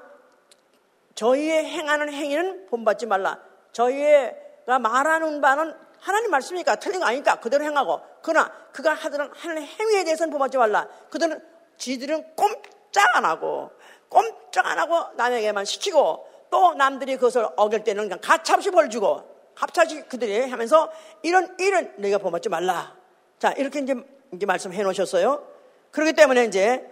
[1.16, 3.40] 저희의 행하는 행위는 본받지 말라.
[3.72, 10.04] 저희가 말하는 바는 하나님 말씀이니까 틀린 거 아니니까 그대로 행하고 그러나 그가 하는, 하는 행위에
[10.04, 10.88] 대해서는 보지 말라.
[11.10, 11.44] 그들은
[11.78, 13.72] 지들은 꼼짝 안 하고
[14.08, 19.29] 꼼짝 안 하고 남에게만 시키고 또 남들이 그것을 어길 때는 그냥 가차없이 벌 주고
[19.60, 20.90] 갑자기 그들이 하면서
[21.22, 22.96] 이런 일은 내가 범하지 말라.
[23.40, 23.94] 자 이렇게 이제
[24.34, 25.46] 이제 말씀해 놓으셨어요.
[25.92, 26.90] 그렇기 때문에 이제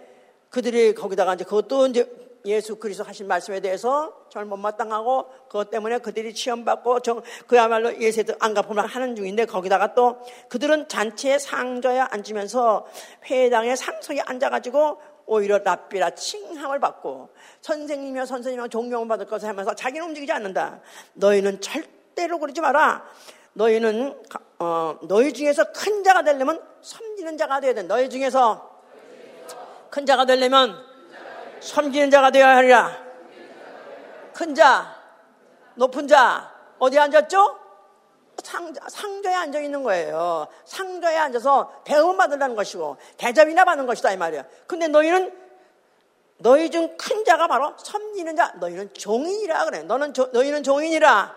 [0.50, 2.06] 그들이 거기다가 이제 그것도 이제
[2.44, 6.98] 예수 그리스도 하신 말씀에 대해서 정말 못마땅하고 그것 때문에 그들이 시험받고
[7.46, 10.18] 그야말로 예세도 안갚음을 하는 중인데 거기다가 또
[10.50, 12.86] 그들은 잔치에 상저에 앉으면서
[13.30, 17.30] 회당에 상석에 앉아가지고 오히려 납비라 칭함을 받고
[17.62, 20.80] 선생님이며 선생님이며 존경을 받을 것을 하면서 자기는 움직이지 않는다.
[21.14, 23.04] 너희는 절대 로 그러지 마라.
[23.52, 24.20] 너희는
[24.58, 27.82] 어, 너희 중에서 큰 자가 되려면 섬기는 자가 되어야 돼.
[27.82, 28.78] 너희 중에서
[29.90, 30.76] 큰 자가 되려면
[31.60, 32.96] 섬기는 자가 되어야 하리라.
[34.34, 34.94] 큰 자,
[35.74, 37.58] 높은 자, 어디 앉았죠?
[38.42, 40.46] 상자, 상자에 앉아 있는 거예요.
[40.64, 44.44] 상자에 앉아서 대우 받으라는 것이고, 대접이나 받는 것이다, 이 말이야.
[44.68, 45.36] 근데 너희는,
[46.38, 49.82] 너희 중 큰 자가 바로 섬기는 자, 너희는 종인이라 그래.
[49.82, 51.34] 너는, 조, 너희는 종인이라.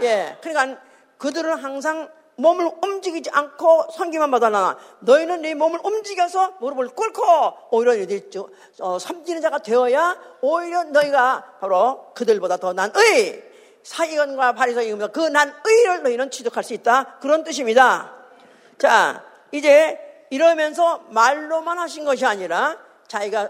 [0.00, 0.36] 예.
[0.40, 0.80] 그러니까
[1.18, 7.22] 그들은 항상 몸을 움직이지 않고 섬기만 받아나 너희는 네 몸을 움직여서 무릎을 꿇고
[7.70, 8.28] 오히려 너희들이
[8.80, 13.52] 어, 섬기는 자가 되어야 오히려 너희가 바로 그들보다 더 난의
[13.84, 18.12] 사기관과 바리새인과 그 난 의를 너희는 취득할 수 있다 그런 뜻입니다.
[18.78, 22.76] 자 이제 이러면서 말로만 하신 것이 아니라
[23.06, 23.48] 자기가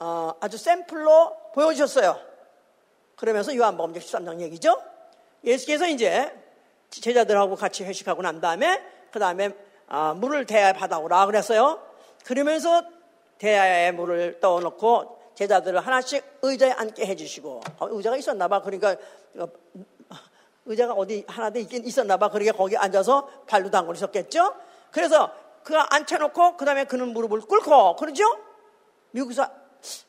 [0.00, 2.18] 어, 아주 샘플로 보여주셨어요.
[3.16, 4.74] 그러면서 요한복음 13장 얘기죠.
[5.44, 6.32] 예수께서 이제
[6.90, 9.50] 제자들하고 같이 회식하고 난 다음에 그 다음에
[9.86, 11.80] 아, 물을 대야에 받아오라 그랬어요.
[12.24, 12.82] 그러면서
[13.38, 18.62] 대야에 물을 떠놓고 제자들을 하나씩 의자에 앉게 해주시고 어, 의자가 있었나 봐.
[18.62, 18.96] 그러니까
[19.36, 19.48] 어,
[20.64, 22.30] 의자가 어디 하나 더 있긴 있었나 봐.
[22.30, 24.54] 그러니까 거기 앉아서 발로 있었겠죠.
[24.90, 25.30] 그래서
[25.62, 28.24] 그가 앉혀놓고 그 다음에 그는 무릎을 꿇고 그러죠.
[29.10, 29.48] 미국에서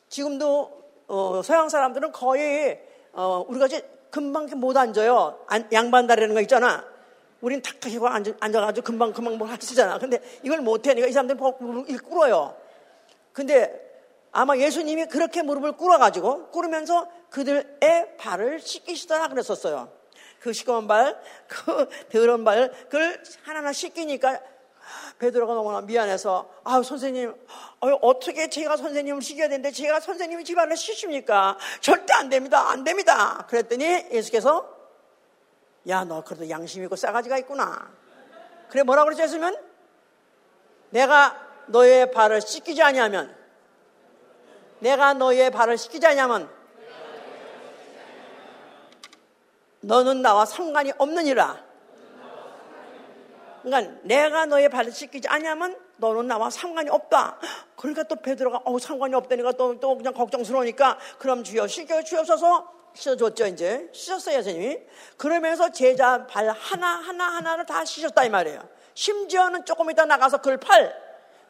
[0.08, 2.80] 지금도 어, 서양 사람들은 거의
[3.12, 5.44] 어, 우리가 이제 금방 못 앉아요.
[5.70, 6.82] 양반다리라는 거 있잖아.
[7.42, 9.98] 우린 탁 하고 앉아, 앉아가지고 금방 금방 뭐 하시잖아.
[9.98, 10.94] 근데 이걸 못해.
[10.94, 11.38] 니까 이 사람들이
[11.98, 12.56] 꿇어요.
[13.34, 13.78] 근데
[14.32, 19.92] 아마 예수님이 그렇게 무릎을 꿇어가지고 꿇으면서 그들의 발을 씻기시더라 그랬었어요.
[20.40, 24.40] 그 시꺼먼 발, 그 더러운 발, 그걸 하나하나 씻기니까
[25.18, 27.34] 베드로가 너무나 미안해서 아 선생님
[27.80, 31.56] 어, 떻게 제가 선생님을 시켜야 되는데 제가 선생님이 집안을 시십니까?
[31.80, 32.68] 절대 안 됩니다.
[32.68, 33.46] 안 됩니다.
[33.48, 34.76] 그랬더니 예수께서
[35.88, 37.90] 야 너 그래도 양심 있고 싸가지가 있구나.
[38.68, 39.56] 그래 뭐라고 그랬지 했으면
[40.90, 43.34] 내가 너의 발을 씻기지 아니하면
[44.80, 46.50] 내가 너의 발을 씻기지 아니하면
[49.80, 51.65] 너는 나와 상관이 없느니라.
[53.66, 57.40] 그러니까 내가 너의 발을 씻기지 않냐면 너는 나와 상관이 없다.
[57.74, 60.96] 그러니까 또 베드로가 어 상관이 없다니까 또, 또 그냥 걱정스러우니까.
[61.18, 62.72] 그럼 주여 씻겨 주옵소서.
[62.94, 63.90] 씻어줬죠 이제.
[63.92, 64.78] 씻었어요 선생님이.
[65.16, 68.60] 그러면서 제자 발 하나 하나 하나를 다 씻었다 이 말이에요.
[68.94, 70.94] 심지어는 조금 이따 나가서 그팔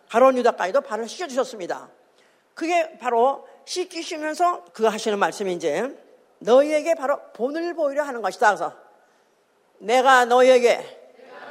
[0.08, 1.90] 가론 유다까지도 발을 씻어 주셨습니다.
[2.54, 5.94] 그게 바로 씻기시면서 그거 하시는 말씀이 이제
[6.38, 8.46] 너희에게 바로 본을 보이려 하는 것이다.
[8.46, 8.72] 그래서
[9.80, 11.05] 내가 너희에게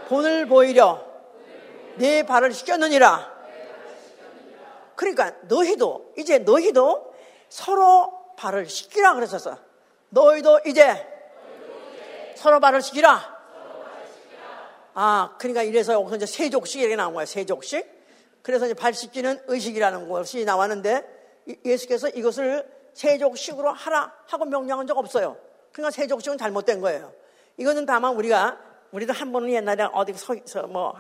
[0.08, 1.04] 본을 보이려
[1.96, 3.34] 네 발을 씻겼느니라
[4.96, 7.14] 그러니까 너희도 이제 너희도
[7.50, 9.58] 서로 발을 씻기라 그랬었어
[10.10, 11.16] 너희도 이제
[12.36, 13.36] 서로 발을 씻기라.
[14.94, 17.86] 아, 그러니까 이래서 여기서 이제 세족식 이렇게 나온 거야, 세족식.
[18.42, 21.04] 그래서 이제 발 씻기는 의식이라는 것이 나왔는데
[21.66, 25.38] 예수께서 이것을 세족식으로 하라 하고 명령한 적 없어요.
[25.72, 27.12] 그러니까 세족식은 잘못된 거예요.
[27.58, 28.58] 이거는 다만 우리가,
[28.96, 30.96] 우리도 한 번은 옛날에 어디 서, 뭐,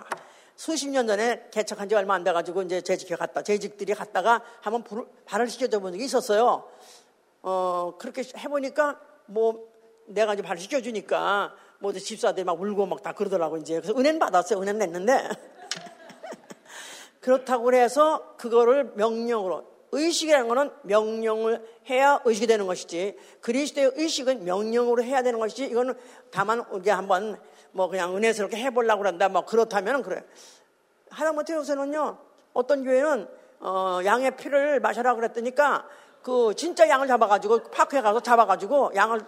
[0.58, 4.84] 수십 년 전에 개척한 지 얼마 안 돼가지고 이제 재직해 갔다, 재직들이 갔다가 한번
[5.26, 6.68] 발을 씻겨줘 본 적이 있었어요.
[7.42, 9.70] 어, 그렇게 해보니까 뭐
[10.08, 13.76] 내가 이제 발 시켜주니까 뭐 집사들이 막 울고 막 다 그러더라고 이제.
[13.76, 14.62] 그래서 은혜는 받았어요.
[14.62, 15.30] 은혜는 냈는데.
[17.22, 25.24] 그렇다고 해서 그거를 명령으로 의식이라는 거는 명령을 해야 의식이 되는 것이지 그리스도의 의식은 명령으로 해야
[25.24, 25.94] 되는 것이지 이거는
[26.32, 27.40] 다만 우리가 한번
[27.76, 29.28] 뭐 그냥 은혜스럽게 해보려고 그런다.
[29.28, 30.24] 뭐 그렇다면 그래.
[31.10, 32.18] 하다못해 요새는요
[32.54, 33.28] 어떤 교회는
[33.60, 35.86] 어, 양의 피를 마셔라 그랬더니까
[36.24, 39.26] 그 진짜 양을 잡아가지고 파크에 가서 잡아가지고 양을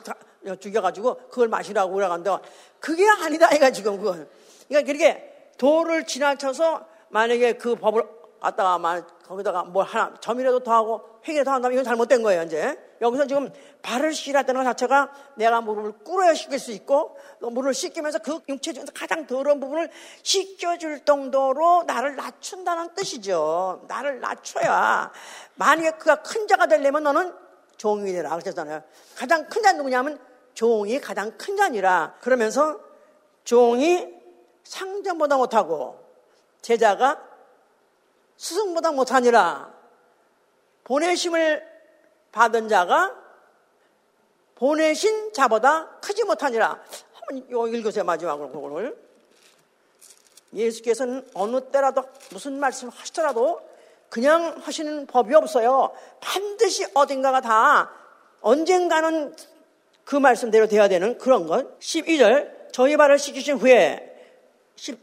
[0.62, 2.38] 죽여가지고 그걸 마시라고 그러는데
[2.80, 4.30] 그게 아니다 이가 지금 그건.
[4.70, 8.04] 그러니까 그렇게 도를 지나쳐서 만약에 그 법을
[8.40, 12.78] 갖다가 거기다가 뭐 하나 점이라도 더 하고 획이라도 한다면 이건 잘못된 거예요 이제.
[13.02, 18.40] 여기서 지금 발을 씻으라는 것 자체가 내가 무릎을 꿇어야 씻길 수 있고 무릎을 씻기면서 그
[18.50, 19.90] 육체 중에서 가장 더러운 부분을
[20.24, 23.86] 씻겨줄 정도로 나를 낮춘다는 뜻이죠.
[23.88, 25.12] 나를 낮춰야
[25.56, 27.34] 만약에 그가 큰 자가 되려면 너는
[27.78, 28.82] 종이 되라 그러셨잖아요.
[29.16, 30.20] 가장 큰 자는 누구냐면
[30.56, 32.16] 종이 가장 큰 자니라.
[32.22, 32.80] 그러면서
[33.44, 34.08] 종이
[34.64, 36.04] 상전보다 못하고
[36.62, 37.22] 제자가
[38.38, 39.77] 스승보다 못하니라
[40.88, 41.68] 보내심을
[42.32, 43.14] 받은 자가
[44.56, 46.82] 보내신 자보다 크지 못하니라.
[47.14, 48.98] 한번 읽으세요, 마지막으로 그걸.
[50.54, 53.60] 예수께서는 어느 때라도 무슨 말씀을 하시더라도
[54.08, 55.92] 그냥 하시는 법이 없어요.
[56.22, 57.92] 반드시 어딘가가 다
[58.40, 59.36] 언젠가는
[60.06, 61.78] 그 말씀대로 돼야 되는 그런 것.
[61.80, 64.16] 12절, 저희 발을 씻기신 후에,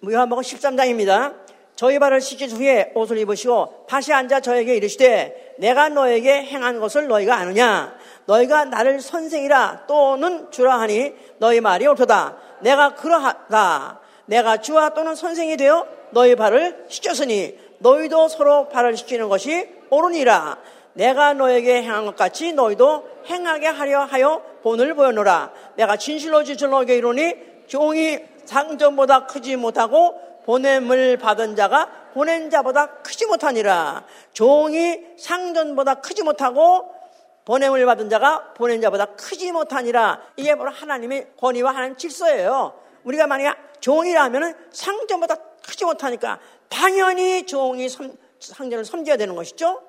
[0.02, 1.44] 요한복음 13장입니다.
[1.76, 7.36] 저희 발을 씻긴 후에 옷을 입으시고 다시 앉아 저에게 이르시되 내가 너에게 행한 것을 너희가
[7.36, 7.94] 아느냐?
[8.26, 12.36] 너희가 나를 선생이라 또는 주라 하니 너희 말이 옳도다.
[12.60, 14.00] 내가 그러하다.
[14.26, 20.58] 내가 주와 또는 선생이 되어 너희 발을 씻겼으니 너희도 서로 발을 씻기는 것이 옳으니라.
[20.94, 25.52] 내가 너에게 행한 것 같이 너희도 행하게 하려 하여 본을 보여노라.
[25.76, 27.34] 내가 진실로 진실로 이르니
[27.66, 34.04] 종이 상전보다 크지 못하고 보냄을 받은 자가 보낸 자보다 크지 못하니라.
[34.32, 36.94] 종이 상전보다 크지 못하고
[37.44, 40.22] 보냄을 받은 자가 보낸 자보다 크지 못하니라.
[40.36, 42.80] 이게 바로 하나님의 권위와 하나님 질서예요.
[43.02, 45.34] 우리가 만약에 종이라면 상전보다
[45.66, 47.88] 크지 못하니까 당연히 종이
[48.38, 49.82] 상전을 섬겨야 되는 것이죠.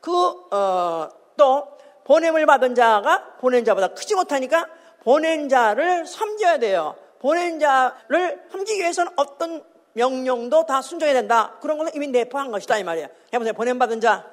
[0.00, 0.10] 그,
[0.50, 1.68] 어, 또
[2.04, 4.66] 보냄을 받은 자가 보낸 자보다 크지 못하니까
[5.02, 6.96] 보낸 자를 섬겨야 돼요.
[7.18, 11.56] 보낸 자를 섬기기 위해서는 어떤 명령도 다 순종해야 된다.
[11.60, 13.08] 그런 것은 이미 내포한 것이다 이 말이에요.
[13.32, 13.52] 해보세요.
[13.54, 14.28] 보냄받은 자.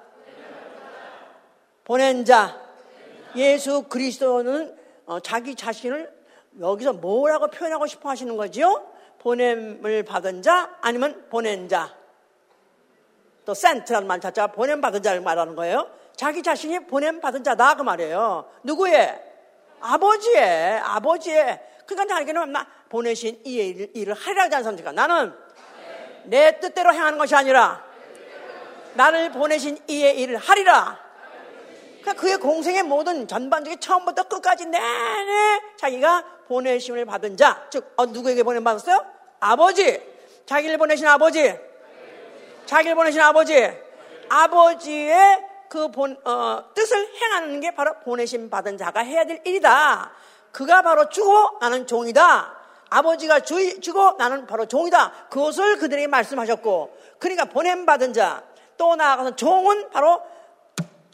[1.83, 2.61] 보낸 자.
[3.35, 6.11] 예수 그리스도는 어, 자기 자신을
[6.59, 8.91] 여기서 뭐라고 표현하고 싶어 하시는 거지요?
[9.19, 11.95] 보냄을 받은 자 아니면 보낸 자.
[13.45, 15.89] 또 센트라는 말 자체가 보냄 받은 자를 말하는 거예요.
[16.15, 18.49] 자기 자신이 보냄 받은 자다 그 말이에요.
[18.63, 19.23] 누구의?
[19.79, 24.91] 아버지의 아버지의 그러니까 자기는 나 보내신 이 일을 하리라 하지 않습니까?
[24.91, 25.33] 나는
[26.27, 27.83] 내 뜻대로 행하는 것이 아니라
[28.93, 30.99] 나를 보내신 이의 일을 하리라.
[32.01, 38.43] 그러니까 그의 공생의 모든 전반적인 처음부터 끝까지 내내 자기가 보내심을 받은 자, 즉 어, 누구에게
[38.43, 39.05] 보냄 받았어요?
[39.39, 40.01] 아버지.
[40.45, 41.53] 자기를 보내신 아버지.
[42.65, 43.69] 자기를 보내신 아버지.
[44.29, 50.11] 아버지의 그 본, 어, 뜻을 행하는 게 바로 보내심 받은 자가 해야 될 일이다.
[50.51, 52.56] 그가 바로 주고 나는 종이다.
[52.89, 55.27] 아버지가 주, 주고 나는 바로 종이다.
[55.29, 58.43] 그것을 그들에게 말씀하셨고, 그러니까 보냄받은 자,
[58.77, 60.21] 또 나아가서 종은 바로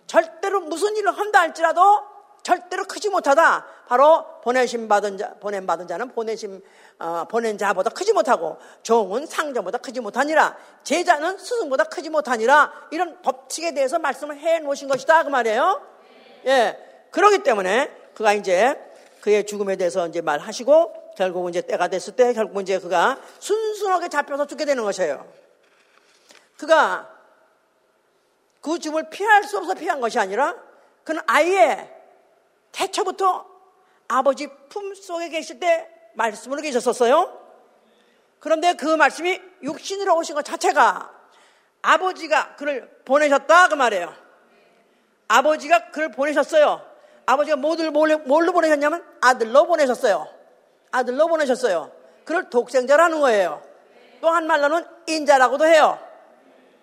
[0.05, 2.03] 절대로 무슨 일을 한다 할지라도
[2.43, 3.65] 절대로 크지 못하다.
[3.87, 6.61] 바로 보내심 받은 자, 보냄 받은 자는 보내심
[6.99, 13.73] 어, 보낸 자보다 크지 못하고 종은 상전보다 크지 못하니라 제자는 스승보다 크지 못하니라 이런 법칙에
[13.73, 15.81] 대해서 말씀을 해 놓으신 것이다 그 말이에요.
[16.45, 16.77] 예,
[17.11, 18.77] 그러기 때문에 그가 이제
[19.21, 24.47] 그의 죽음에 대해서 이제 말하시고 결국 이제 때가 됐을 때 결국 이제 그가 순순하게 잡혀서
[24.47, 25.27] 죽게 되는 것이에요.
[26.57, 27.09] 그가
[28.61, 30.55] 그 죽음을 피할 수 없어 피한 것이 아니라
[31.03, 31.93] 그는 아예
[32.71, 33.45] 태초부터
[34.07, 37.41] 아버지 품 속에 계실 때 말씀으로 계셨었어요.
[38.39, 41.11] 그런데 그 말씀이 육신으로 오신 것 자체가
[41.81, 44.13] 아버지가 그를 보내셨다 그 말이에요.
[45.27, 46.81] 아버지가 그를 보내셨어요.
[47.25, 50.27] 아버지가 뭘로 보내셨냐면 아들로 보내셨어요.
[50.93, 51.91] 아들로 보내셨어요.
[52.23, 53.61] 그를 독생자라는 거예요.
[54.21, 55.99] 또 한 말로는 인자라고도 해요.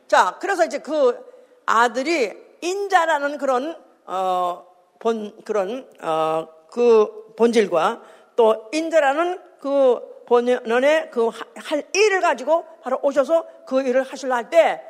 [0.09, 1.19] 자, 그래서 이제 그
[1.65, 4.67] 아들이 인자라는 그런 어,
[4.99, 8.03] 본 그런 어, 그 본질과
[8.37, 14.83] 또 인자라는 그 본연의 그 할 일을 가지고 바로 오셔서 그 일을 하실라 할 때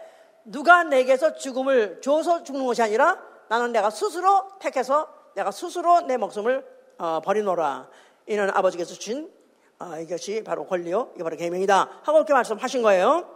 [0.44, 3.18] 누가 내게서 죽음을 줘서 죽는 것이 아니라
[3.48, 6.64] 나는 내가 스스로 택해서 내가 스스로 내 목숨을
[6.98, 7.88] 어, 버리노라.
[8.30, 9.28] 이는 아버지께서 주신
[9.80, 12.00] 어, 이것이 바로 권리요, 이게 바로 계명이다.
[12.04, 13.28] 하고 이렇게 말씀하신 거예요.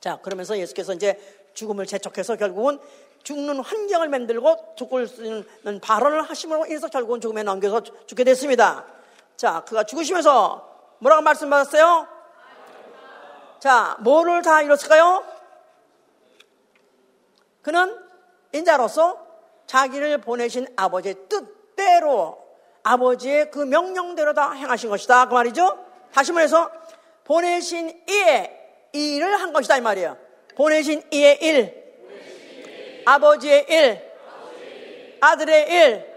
[0.00, 1.20] 자, 그러면서 예수께서 이제
[1.52, 2.78] 죽음을 재촉해서 결국은
[3.24, 8.86] 죽는 환경을 만들고 죽을 수 있는 발언을 하심으로 인해서 결국은 죽음에 넘겨서 죽게 됐습니다.
[9.36, 12.08] 자, 그가 죽으시면서 뭐라고 말씀받았어요?
[13.58, 15.22] 자, 뭐를 다 이뤘을까요?
[17.60, 17.98] 그는
[18.54, 19.26] 인자로서
[19.66, 22.49] 자기를 보내신 아버지의 뜻대로
[22.82, 25.28] 아버지의 그 명령대로 다 행하신 것이다.
[25.28, 25.78] 그 말이죠?
[26.12, 26.70] 다시 말해서
[27.24, 28.50] 보내신 이의
[28.92, 29.76] 일을 한 것이다.
[29.78, 30.16] 이 말이에요.
[30.56, 34.10] 보내신 이의 일, 아버지의 일,
[35.20, 36.10] 아들의 일,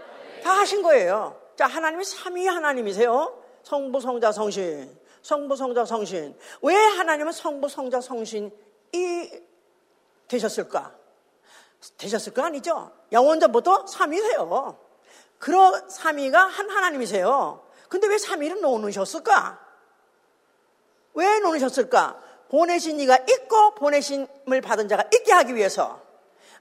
[0.44, 1.40] 다 하신 거예요.
[1.56, 3.40] 자, 하나님이 삼위 하나님이세요.
[3.64, 4.98] 성부, 성자, 성신.
[5.22, 6.36] 성부, 성자, 성신.
[6.64, 8.52] 왜 하나님은 성부, 성자, 성신이
[10.28, 10.94] 되셨을까?
[11.98, 12.46] 되셨을까?
[12.46, 12.92] 아니죠.
[13.12, 14.78] 영원전부터 삼위세요.
[15.40, 17.64] 그런 삼위가 한 하나님이세요.
[17.90, 19.60] 근데 왜 삼위를 놓으셨을까?
[21.14, 22.18] 왜 놓으셨을까?
[22.50, 26.02] 보내신 이가 있고 보내심을 받은 자가 있게 하기 위해서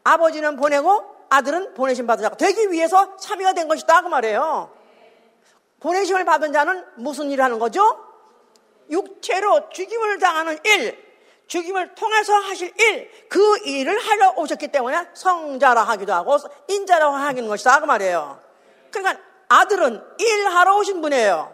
[0.05, 4.71] 아버지는 보내고 아들은 보내심 받은 자가 되기 위해서 참여가 된 것이다 그 말이에요.
[5.81, 7.83] 보내심을 받은 자는 무슨 일을 하는 거죠?
[8.91, 10.99] 육체로 죽임을 당하는 일,
[11.47, 16.37] 죽임을 통해서 하실 일, 그 일을 하러 오셨기 때문에 성자라 하기도 하고
[16.69, 18.41] 인자라고 하는 것이다 그 말이에요.
[18.93, 21.53] 그러니까 아들은 일하러 오신 분이에요.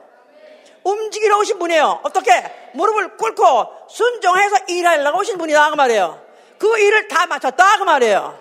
[0.85, 2.01] 움직이러 오신 분이에요.
[2.03, 2.31] 어떻게?
[2.75, 6.23] 무릎을 꿇고 순종해서 일하려고 오신 분이다 그 말이에요.
[6.59, 8.39] 그 일을 다 마쳤다 그 말이에요.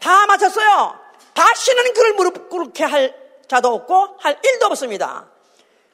[0.00, 0.98] 다 마쳤어요.
[1.34, 3.14] 다시는 그를 무릎 꿇게 할
[3.48, 5.26] 자도 없고 할 일도 없습니다.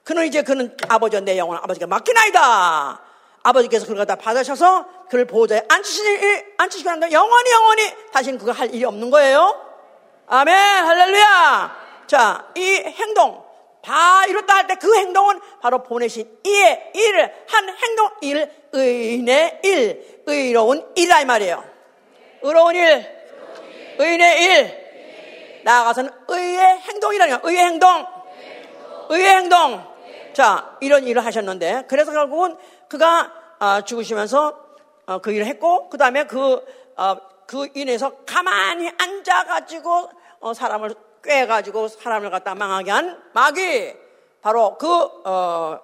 [0.05, 3.01] 그는 이제 그는 아버지와 내 영혼을 아버지가 맡기나이다.
[3.43, 8.85] 아버지께서 그걸 갖다 받으셔서 그를 보호자에 앉히시니, 앉히시고 난다 영원히 영원히 다시는 그거 할 일이
[8.85, 9.67] 없는 거예요.
[10.27, 11.80] 아멘, 할렐루야.
[12.11, 13.41] 자, 이 행동,
[13.83, 20.23] 다 이뤘다 할 때 그 행동은 바로 보내신 이의 일을 한 행동 일, 의인의 일,
[20.27, 21.65] 의로운 일이라 이 말이에요.
[22.43, 23.07] 의로운 일,
[23.99, 27.49] 의인의 일, 나아가서는 의의 행동이라는 거예요.
[27.49, 28.07] 의의 행동,
[29.11, 29.85] 의의 행동.
[30.33, 32.57] 자, 이런 일을 하셨는데, 그래서 결국은
[32.89, 34.59] 그가 아, 죽으시면서
[35.07, 36.61] 어, 그 일을 했고, 그 다음에 그,
[36.97, 43.95] 어, 그 인해서 가만히 앉아가지고 어, 사람을 꿰가지고 사람을 갖다 망하게 한 마귀.
[44.41, 44.87] 바로 그,
[45.25, 45.79] 어,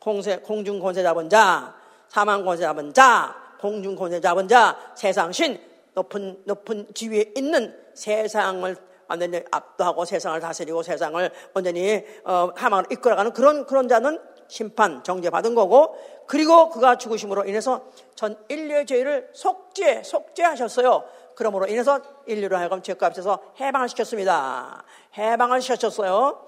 [0.00, 1.74] 공세, 공중 권세 잡은 자,
[2.08, 5.60] 사망 권세 잡은 자, 공중 권세 잡은 자, 세상신,
[5.94, 8.76] 높은, 높은 지위에 있는 세상을
[9.06, 15.96] 완전히 압도하고 세상을 다스리고 세상을 완전히, 어, 하망으로 이끌어가는 그런, 그런 자는 심판, 정죄받은 거고,
[16.26, 17.84] 그리고 그가 죽으심으로 인해서
[18.14, 21.04] 전 인류의 죄를 속죄, 속죄하셨어요.
[21.40, 24.84] 그러므로 인해서 인류로 하여금 죄값에서 해방을 시켰습니다.
[25.16, 26.46] 해방을 시켰어요.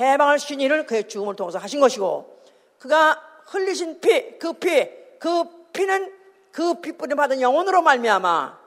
[0.00, 2.42] 해방을 시킨 일을 그의 죽음을 통해서 하신 것이고
[2.80, 6.12] 그가 흘리신 피, 그 피, 그 피는
[6.50, 8.58] 그 피뿌림 받은 영혼으로 말미암아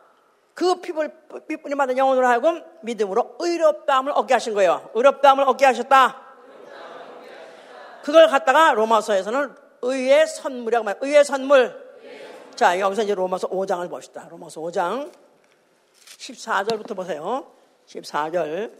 [0.53, 1.11] 그 피를
[1.49, 4.89] 피뿌림 받은 영혼으로 하여금 믿음으로 의롭다함을 얻게 하신 거예요.
[4.93, 6.21] 의롭다함을 얻게 하셨다.
[8.03, 11.01] 그걸 갖다가 로마서에서는 의의 선물이라고 말해요.
[11.01, 11.87] 의의 선물.
[12.55, 14.29] 자, 여기서 이제 로마서 5장을 봅시다.
[14.31, 15.26] 로마서 5장.
[16.17, 17.47] 14절부터 보세요.
[17.87, 18.71] 14절.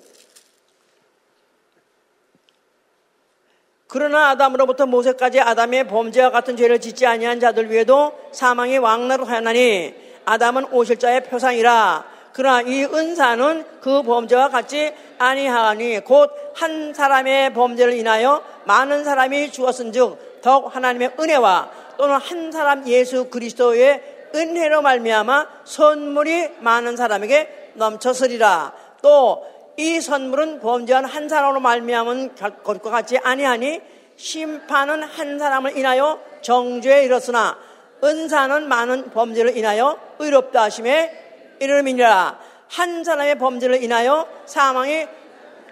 [3.88, 9.93] 그러나 아담으로부터 모세까지 아담의 범죄와 같은 죄를 짓지 아니한 자들 위에도 사망이 왕나로 하였나니
[10.25, 18.43] 아담은 오실자의 표상이라 그러나 이 은사는 그 범죄와 같이 아니하니 곧 한 사람의 범죄를 인하여
[18.65, 26.95] 많은 사람이 죽었은즉 더욱 하나님의 은혜와 또는 한 사람 예수 그리스도의 은혜로 말미암아 선물이 많은
[26.97, 28.73] 사람에게 넘쳤으리라.
[29.01, 33.80] 또 이 선물은 범죄한 한 사람으로 말미암은 것과 같이 아니하니
[34.15, 37.55] 심판은 한 사람을 인하여 정죄에 이르렀으나
[38.03, 42.39] 은사는 많은 범죄를 인하여 의롭다 하심에 이름이니라.
[42.69, 45.07] 한 사람의 범죄를 인하여 사망이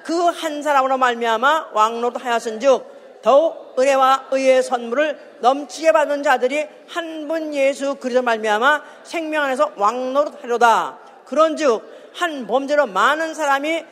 [0.03, 2.94] 그 한 사람으로 말미암아 왕노릇 하였은즉
[3.25, 10.43] 더욱 은혜와 의의 선물을 넘치게 받은 자들이 한 분 예수 그리스도 말미암아 생명 안에서 왕노릇
[10.43, 10.99] 하려다.
[11.25, 13.83] 그런즉 한 범죄로 많은 사람이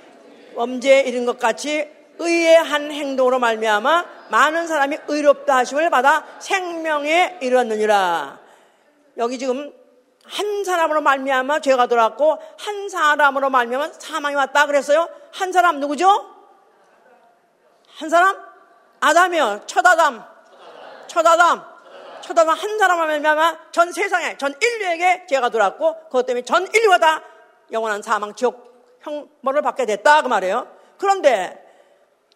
[0.56, 8.40] 범죄에 이른 것 같이 의의 한 행동으로 말미암아 많은 사람이 의롭다 하심을 받아 생명에 이르렀느니라.
[9.18, 9.74] 여기 지금
[10.26, 15.10] 한 사람으로 말미암아 죄가 들어왔고 한 사람으로 말미암아 사망이 왔다 그랬어요.
[15.32, 16.08] 한 사람 누구죠?
[17.98, 18.53] 한 사람?
[19.08, 19.62] 아담이요.
[19.68, 20.24] 첫 아담.
[21.08, 21.62] 첫 아담.
[22.22, 26.98] 첫 아담 한 사람으로 말미암아 전 세상에 전 인류에게 죄가 들어왔고 그것 때문에 전 인류가
[26.98, 27.22] 다
[27.72, 30.68] 영원한 사망 지옥 형벌을 받게 됐다 그 말이에요.
[30.98, 31.60] 그런데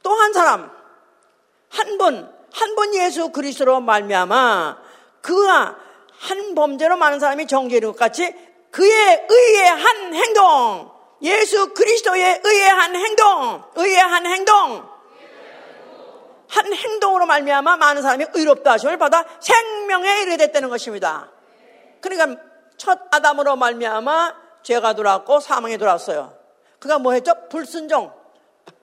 [0.03, 0.69] 또 한 사람
[1.69, 4.77] 한 분, 한 분 예수 그리스도로 말미암아
[5.21, 5.77] 그가
[6.19, 8.33] 한 범죄로 많은 사람이 정죄되는 것 같이
[8.71, 10.91] 그의 의의 한 행동,
[11.21, 14.89] 예수 그리스도의 의의 한 행동, 의의 한 행동,
[16.49, 21.29] 한 행동으로 말미암아 많은 사람이 의롭다 하심을 받아 생명에 이르게 됐다는 것입니다.
[22.01, 22.41] 그러니까
[22.77, 26.33] 첫 아담으로 말미암아 죄가 들어왔고 사망에 들어왔어요.
[26.79, 27.33] 그가 뭐 했죠?
[27.49, 28.13] 불순종.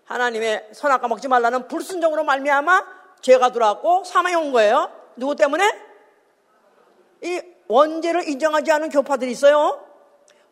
[0.04, 2.84] 하나님의 선악과 먹지 말라는 불순종으로 말미암아
[3.20, 4.90] 죄가 들어왔고 사망이 온 거예요.
[5.16, 5.64] 누구 때문에?
[7.22, 9.82] 이 원죄를 인정하지 않은 교파들이 있어요.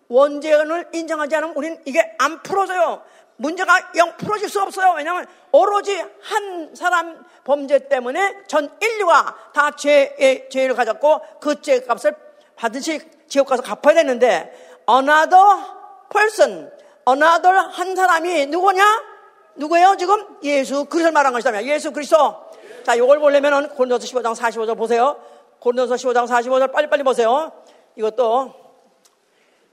[0.09, 3.03] 원죄를 인정하지 않으면 우리는 이게 안 풀어져요.
[3.37, 4.95] 문제가 영 풀어질 수 없어요.
[4.97, 12.15] 왜냐하면 오로지 한 사람 범죄 때문에 전 인류가 다 죄의 죄를 가졌고 그 죄값을
[12.57, 15.65] 받으시 지옥 가서 갚아야 되는데 another
[16.11, 16.71] person,
[17.09, 19.13] another 한 사람이 누구냐?
[19.57, 19.97] 누구예요?
[19.97, 22.37] 지금 예수 그리스도 말한 것이다면 예수 그리스도.
[22.85, 25.21] 자, 이걸 보려면은 고린도서 15장 45절 보세요.
[25.61, 27.53] 고린도서 15장 45절 빨리빨리 보세요.
[27.97, 28.55] 이것도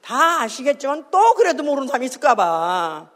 [0.02, 3.10] 다 아시겠지만 또 그래도 모르는 사람이 있을까 봐.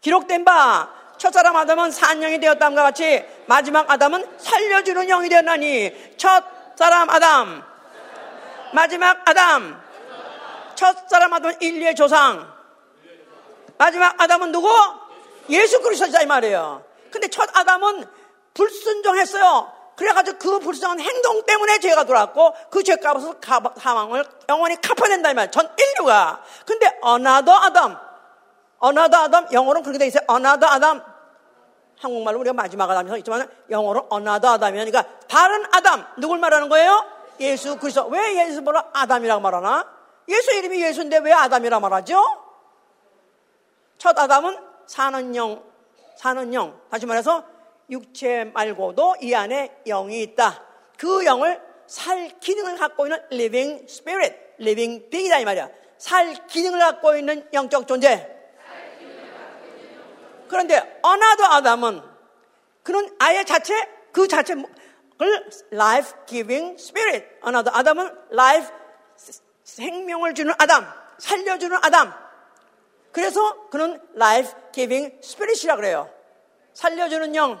[0.00, 7.64] 기록된 바, 첫사람 아담은 산영이 되었다함과 같이 마지막 아담은 살려주는 영이 되었나니 첫사람 아담,
[8.72, 9.82] 마지막 아담,
[10.76, 12.52] 첫사람 아담은 인류의 조상,
[13.76, 14.68] 마지막 아담은 누구?
[15.50, 16.84] 예수 그리스도다 이 말이에요.
[17.10, 18.04] 근데 첫 아담은
[18.54, 19.72] 불순종했어요.
[19.96, 23.34] 그래가지고 그 불순종한 행동 때문에 죄가 들어왔고 그 죄값을
[23.78, 25.50] 사망을 영원히 갚아야 된다 이 말.
[25.50, 26.42] 전 인류가.
[26.64, 27.98] 근데 another Adam,
[28.78, 30.24] another Adam 영어로는 그렇게 돼 있어요.
[30.26, 31.02] another Adam.
[32.00, 37.04] 한국말로 우리가 마지막 아담이라고 있지만 영어로 another Adam이니까 다른 아담 누굴 말하는 거예요?
[37.40, 38.06] 예수 그리스도.
[38.08, 39.86] 왜 예수보고 아담이라고 말하나?
[40.28, 42.22] 예수 이름이 예수인데 왜 아담이라고 말하죠?
[43.96, 44.56] 첫 아담은
[44.86, 45.62] 사는 영,
[46.16, 46.80] 사는 영.
[46.90, 47.44] 다시 말해서
[47.90, 50.62] 육체 말고도 이 안에 영이 있다.
[50.96, 55.68] 그 영을 살 기능을 갖고 있는 living spirit, living being이다 이 말이야.
[55.96, 58.37] 살 기능을 갖고 있는 영적 존재.
[60.48, 62.02] 그런데 another Adam은
[62.82, 63.74] 그는 아예 자체
[64.12, 64.64] 그 자체를
[65.72, 67.26] life giving spirit.
[67.42, 68.70] another 아담은 life
[69.64, 72.12] 생명을 주는 아담, 살려주는 아담.
[73.12, 76.10] 그래서 그는 life giving spirit이라 그래요.
[76.72, 77.60] 살려주는 영,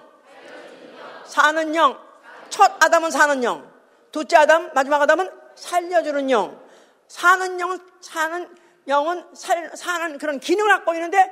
[1.26, 2.00] 사는 영.
[2.48, 3.70] 첫 아담은 사는 영.
[4.10, 6.58] 둘째 아담, 마지막 아담은 살려주는 영.
[7.08, 11.30] 사는 영, 사는 영은 살, 사는 그런 기능을 갖고 있는데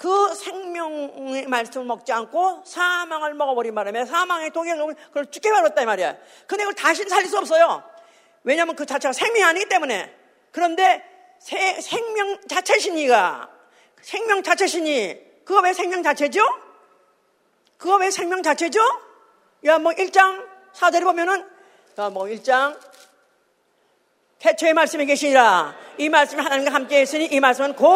[0.00, 6.16] 그 생명의 말씀을 먹지 않고 사망을 먹어버린 바람에 사망의 동행을 그걸 죽게 말았다 이 말이야.
[6.46, 7.82] 근데 그걸 다시 살릴 수 없어요.
[8.42, 10.16] 왜냐하면 그 자체가 생명이 아니기 때문에.
[10.52, 11.04] 그런데
[11.38, 13.50] 세, 생명 자체신이가
[14.00, 16.40] 생명 자체신이 그거 왜 생명 자체죠?
[17.76, 18.80] 그거 왜 생명 자체죠?
[19.66, 21.46] 요한복 1장 4절에 보면은
[21.98, 22.78] 요한복 1장
[24.40, 25.74] 태초의 말씀이 계시니라.
[25.98, 27.86] 이 말씀이 하나님과 함께 있으니 이 말씀은 곧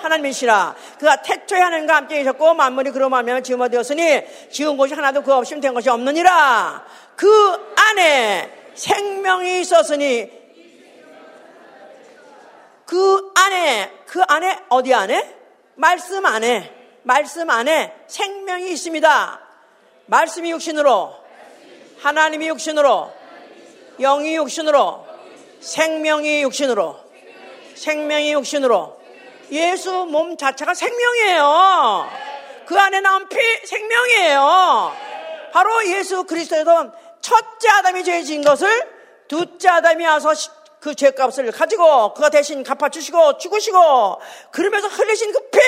[0.00, 0.74] 하나님이시라.
[0.98, 5.58] 그가 태초에 하나님과 함께 계셨고 만물이 그로 말미암아 지음화 되었으니 지은 곳이 하나도 그 없이
[5.60, 6.84] 된 것이 없느니라.
[7.14, 10.30] 그 안에 생명이 있었으니
[12.84, 15.34] 그 안에 그 안에 어디 안에?
[15.76, 16.74] 말씀 안에
[17.04, 19.40] 말씀 안에 생명이 있습니다.
[20.06, 21.14] 말씀이 육신으로,
[22.00, 23.12] 하나님이 육신으로,
[24.00, 25.03] 영이 육신으로,
[25.64, 26.96] 생명이 육신으로,
[27.74, 29.00] 생명이 육신으로,
[29.50, 32.08] 예수 몸 자체가 생명이에요.
[32.66, 33.36] 그 안에 나온 피
[33.66, 34.92] 생명이에요.
[35.52, 38.68] 바로 예수 그리스도에서 첫째 아담이 죄 지은 것을
[39.28, 40.32] 둘째 아담이 와서
[40.80, 45.58] 그 죄값을 가지고 그가 대신 갚아주시고 죽으시고 그러면서 흘리신 그 피,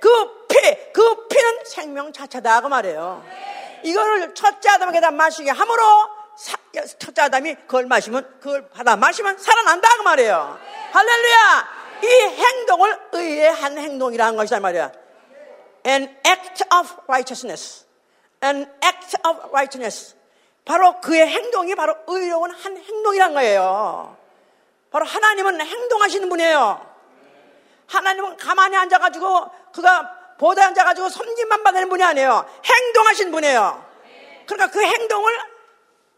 [0.00, 3.22] 그 피, 그 피는 생명 자체다 그 말이에요.
[3.82, 5.82] 이거를 첫째 아담에게 다 마시게 함으로
[6.36, 6.56] 사,
[6.98, 10.58] 첫째 아담이 그걸 마시면 그걸 받아 마시면 살아난다 그 말이에요.
[10.92, 11.82] 할렐루야!
[12.02, 14.92] 이 행동을 의의 한 행동이라는 것이다 말이야.
[15.86, 17.86] An act of righteousness.
[18.42, 20.16] An act of righteousness.
[20.64, 24.16] 바로 그의 행동이 바로 의로운 한 행동이란 거예요.
[24.90, 26.92] 바로 하나님은 행동하시는 분이에요.
[27.86, 32.46] 하나님은 가만히 앉아가지고 그가 보다 앉아가지고 섬김만 받는 분이 아니에요.
[32.64, 33.86] 행동하신 분이에요.
[34.46, 35.51] 그러니까 그 행동을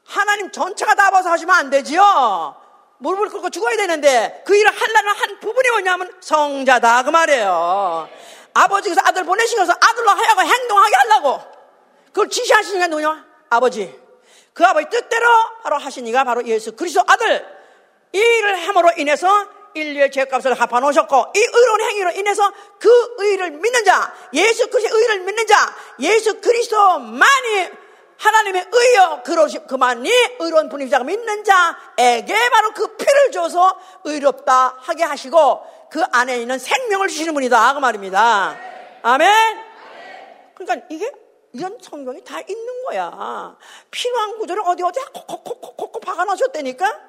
[0.06, 2.56] 하나님 전체가 다 봐서 하시면 안 되지요.
[2.98, 8.08] 무릎을 꿇고 죽어야 되는데 그 일을 하려는 한 부분이 뭐냐면 성자다 그 말이에요.
[8.54, 11.40] 아버지께서 아들 보내시면서 아들로 하여금 행동하게 하려고
[12.06, 13.26] 그걸 지시하시는 게 누구냐?
[13.50, 14.00] 아버지.
[14.52, 15.26] 그 아버지 뜻대로
[15.62, 17.44] 바로 하신 이가 바로 예수 그리스도 아들.
[18.12, 23.84] 이 일을 함으로 인해서 인류의 죄값을 갚아 놓으셨고 이 의로운 행위로 인해서 그 의를 믿는
[23.84, 27.70] 자, 예수 그리스도의 의를 믿는 자, 예수 그리스도만이
[28.44, 35.88] 하나님의 의여 그러시 그만이 의로운 분이자고 믿는 자에게 바로 그 피를 줘서 의롭다 하게 하시고
[35.90, 38.56] 그 안에 있는 생명을 주시는 분이다 그 말입니다.
[39.02, 39.64] 아멘.
[40.54, 41.10] 그러니까 이게
[41.52, 43.56] 이런 성경이 다 있는 거야.
[43.90, 47.00] 필요한 구조를 어디 어디 콕콕콕콕콕 박아놓으셨다니까.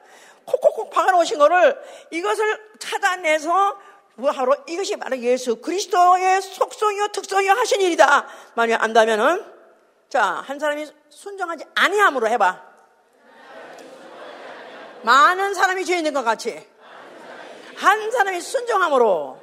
[0.46, 1.78] 콕콕콕 박아놓으신 거를
[2.12, 3.78] 이것을 찾아내서
[4.18, 8.28] 뭐 하러 이것이 바로 예수 그리스도의 속성이요 특성이요 하신 일이다.
[8.54, 9.56] 만약 안다면은
[10.10, 12.62] 자, 한 사람이 순종하지 아니함으로 해봐.
[15.04, 16.68] 많은 사람이 죄 있는 것 같이.
[17.78, 19.42] 한 사람이 순종함으로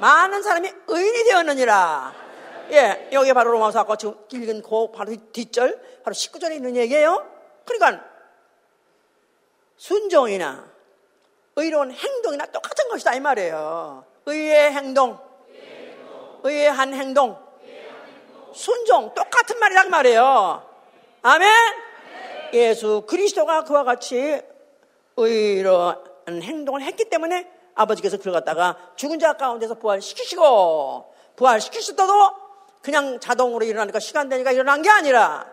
[0.00, 2.14] 많은 사람이 의인이 되었느니라.
[2.70, 7.28] 예, 여기 바로 로마서 아까 지금 읽은 그 바로 뒷절, 바로 19절에 있는 얘기예요.
[7.66, 8.04] 그러니까
[9.76, 10.70] 순종이나
[11.56, 14.06] 의로운 행동이나 똑같은 것이다 이 말이에요.
[14.24, 15.18] 의의 행동,
[16.44, 17.41] 의의 한 행동,
[18.54, 20.66] 순종 똑같은 말이란 말이에요.
[21.22, 21.50] 아멘.
[22.52, 24.40] 예수 그리스도가 그와 같이
[25.16, 25.96] 의로운
[26.28, 32.12] 행동을 했기 때문에 아버지께서 그걸 갖다가 죽은 자 가운데서 부활시키시고 부활시키셨다도
[32.82, 35.46] 그냥 자동으로 일어나니까 시간 되니까 일어난 게 아니라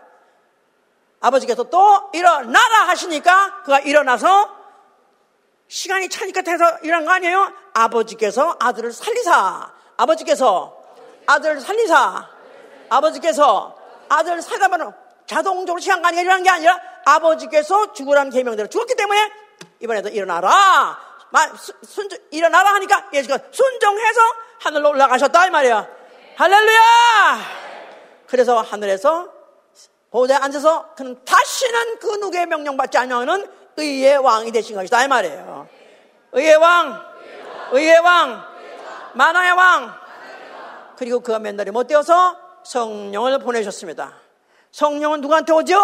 [1.22, 4.58] 아버지께서 또 일어나라 하시니까 그가 일어나서
[5.68, 7.54] 시간이 차니까 돼서 일어난 거 아니에요?
[7.74, 10.76] 아버지께서 아들을 살리사 아버지께서
[11.28, 12.39] 아들을 살리사
[12.90, 13.76] 아버지께서
[14.10, 14.94] 아들 살다면
[15.26, 19.32] 자동적으로 시간관계가 일어난 게 아니라 아버지께서 죽으라는 계명대로 죽었기 때문에
[19.80, 20.98] 이번에도 일어나라.
[21.84, 24.22] 순, 일어나라 하니까 예수가 순종해서
[24.60, 25.88] 하늘로 올라가셨다 이 말이야.
[26.36, 27.40] 할렐루야!
[28.28, 29.32] 그래서 하늘에서
[30.10, 35.68] 보호대에 앉아서 그는 다시는 그 누구의 명령받지 않으면 의의 왕이 되신 것이다 이 말이에요.
[36.32, 37.06] 의의 왕,
[37.72, 38.44] 의의 왕,
[39.14, 40.00] 만화의 왕.
[40.98, 44.14] 그리고 그가 맨날이 못 되어서 성령을 보내셨습니다.
[44.72, 45.80] 성령은 누구한테 오죠?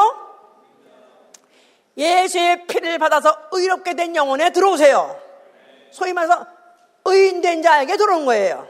[1.98, 5.20] 예수의 피를 받아서 의롭게 된 영혼에 들어오세요.
[5.92, 6.46] 소위 말해서
[7.06, 8.68] 의인된 자에게 들어온 거예요.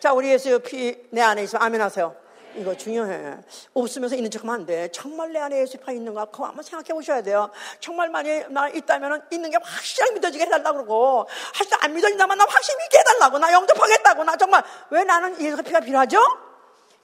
[0.00, 2.16] 자, 우리 예수의 피 내 안에 있으면 아멘 하세요.
[2.56, 3.38] 이거 중요해.
[3.72, 4.88] 없으면서 있는 척 하면 안 돼.
[4.92, 6.26] 정말 내 안에 예수파 있는가?
[6.26, 7.50] 그거 한번 생각해 보셔야 돼요.
[7.80, 12.76] 정말 만약에 나 있다면 있는 게 확실하게 믿어지게 해달라고 그러고, 사실 안 믿어진다면 나 확실히
[12.84, 13.38] 믿게 해달라고.
[13.38, 14.24] 나 영접하겠다고.
[14.24, 16.18] 나 정말, 왜 나는 예수 피가 필요하죠?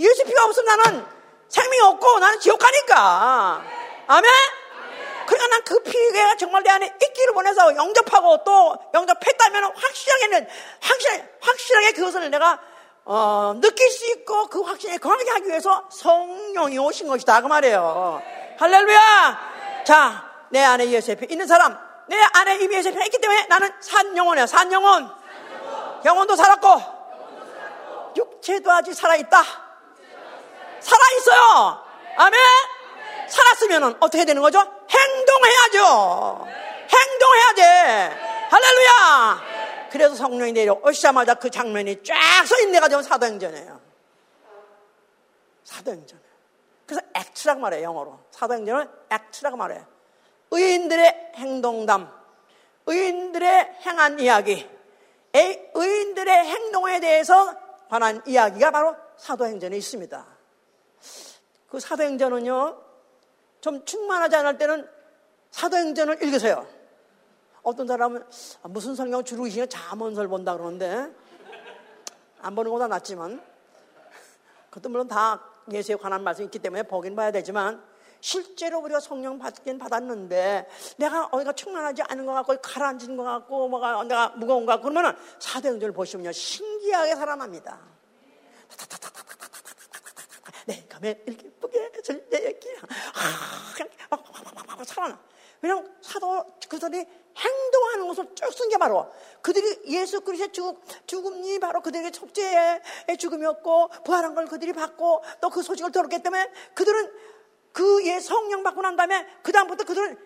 [0.01, 1.07] 예수 피가 없으면 나는
[1.49, 3.63] 생명이 없고 나는 지옥 가니까.
[4.07, 4.31] 아멘?
[5.27, 10.49] 그러니까 난 그 피가 정말 내 안에 있기를 원해서 영접하고 또 영접했다면 확실하게는,
[10.81, 12.59] 확실, 확실하게 그것을 내가,
[13.05, 17.41] 어, 느낄 수 있고 그 확신에 거하게 하기 위해서 성령이 오신 것이다.
[17.43, 18.21] 그 말이에요.
[18.59, 19.83] 할렐루야!
[19.87, 21.79] 자, 내 안에 예수의 피 있는 사람,
[22.09, 24.47] 내 안에 이미 예수의 피가 있기 때문에 나는 산 영혼이야.
[24.49, 25.09] 산 영혼.
[26.05, 26.83] 영혼도 살았고,
[28.17, 29.70] 육체도 아직 살아있다.
[30.81, 31.85] 살아있어요.
[32.17, 32.41] 아멘?
[33.29, 34.59] 살았으면 어떻게 되는 거죠?
[34.89, 36.47] 행동해야죠.
[36.91, 38.21] 행동해야 돼.
[38.51, 39.43] 할렐루야.
[39.93, 43.81] 그래서 성령이 내려오시자마자 그 장면이 쫙서 있네가지고 사도행전이에요.
[45.65, 46.21] 사도행전.
[46.87, 48.19] 그래서 액트라고 말해요, 영어로.
[48.33, 49.87] 사도행전은 액트라고 말해요.
[50.51, 52.13] 의인들의 행동담,
[52.87, 54.69] 의인들의 행한 이야기,
[55.33, 57.55] 의인들의 행동에 대해서
[57.89, 60.27] 관한 이야기가 바로 사도행전에 있습니다.
[61.71, 62.77] 그 사도행전은요,
[63.61, 64.89] 좀 충만하지 않을 때는
[65.53, 66.67] 사도행전을 읽으세요.
[67.63, 68.25] 어떤 사람은
[68.63, 71.11] 아, 무슨 성경 주로 이시냐 자문설 본다 그러는데
[72.41, 73.41] 안 보는 것보다 낫지만
[74.71, 77.83] 그것도 물론 다 예수에 관한 말씀이 있기 때문에 보긴 봐야 되지만
[78.21, 84.03] 실제로 우리가 성령 받긴 받았는데 내가 어디가 충만하지 않은 것 같고 가라앉은 것 같고 뭐가
[84.05, 87.79] 내가 무거운 것 같고 그러면 사도행전을 보시면요 신기하게 살아납니다.
[90.67, 92.69] 네, 가면 이렇게 예쁘게 절대기
[93.75, 95.19] 그냥 막 살아나.
[95.63, 97.05] 왜냐면 사도 그들이
[97.37, 102.81] 행동하는 것을 쭉 쓴 게 바로 그들이 예수 그리스도의 죽음, 죽음이 바로 그들에게 첫째의
[103.19, 107.13] 죽음이었고 부활한 걸 그들이 받고 또 그 소식을 들었기 때문에 그들은
[107.73, 110.19] 그예 성령 받고 난 다음에 그 다음부터 그들은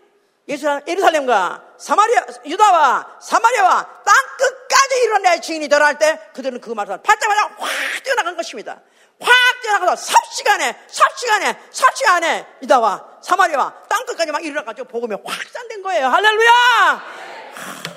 [0.48, 7.70] 예루살렘과 사마리아 유다와 사마리아와 땅 끝까지 이뤄내 증인이 들어갈 때 그들은 그 말을 받자마자 확
[8.04, 8.82] 뛰어나간 것입니다.
[9.20, 9.30] 확
[9.64, 16.08] 뛰어나가서 삽시간에 삽시간에 삽시간에 유다와 사마리아와 땅 끝까지 막 일어나가지고 복음이 확산된 거예요.
[16.08, 16.50] 할렐루야!
[16.50, 17.02] 하,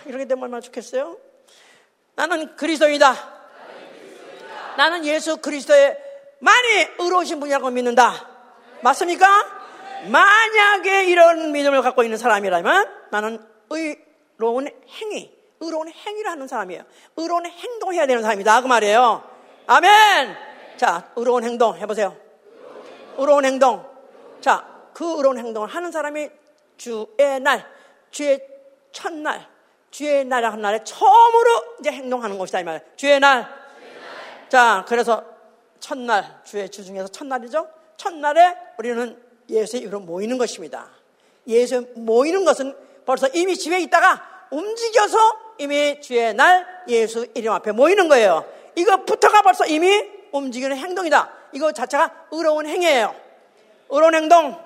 [0.05, 1.18] 이렇게 되면 얼마나 좋겠어요?
[2.15, 3.38] 나는 그리스도이다.
[4.78, 5.97] 나는 예수 그리스도의
[6.39, 8.28] 많이 의로우신 분이라고 믿는다.
[8.82, 9.28] 맞습니까?
[10.09, 16.84] 만약에 이런 믿음을 갖고 있는 사람이라면 나는 의로운 행위, 의로운 행위를 하는 사람이에요.
[17.18, 18.61] 의로운 행동을 해야 되는 사람이다.
[18.61, 19.24] 그 말이에요.
[19.65, 20.47] 아멘!
[20.78, 22.15] 자, 의로운 행동 해보세요.
[23.17, 23.84] 의로운 행동.
[24.39, 26.30] 자, 그 의로운 행동을 하는 사람이
[26.78, 27.65] 주의 날,
[28.11, 28.39] 주의
[28.91, 29.47] 첫날,
[29.89, 32.59] 주의 날이라 한 날에 처음으로 이제 행동하는 것이다.
[32.59, 32.86] 이 말.
[32.95, 33.47] 주의 날.
[34.49, 35.23] 자, 그래서
[35.80, 37.67] 첫날, 주의 주 중에서 첫날이죠.
[37.97, 39.19] 첫날에 우리는
[39.49, 40.89] 예수의 이름으로 모이는 것입니다.
[41.47, 42.75] 예수 모이는 것은
[43.05, 45.17] 벌써 이미 집에 있다가 움직여서
[45.59, 48.45] 이미 주의 날 예수 이름 앞에 모이는 거예요.
[48.75, 51.30] 이거부터가 벌써 이미 움직이는 행동이다.
[51.53, 53.15] 이거 자체가 의로운 행위예요.
[53.89, 54.57] 의로운 행동.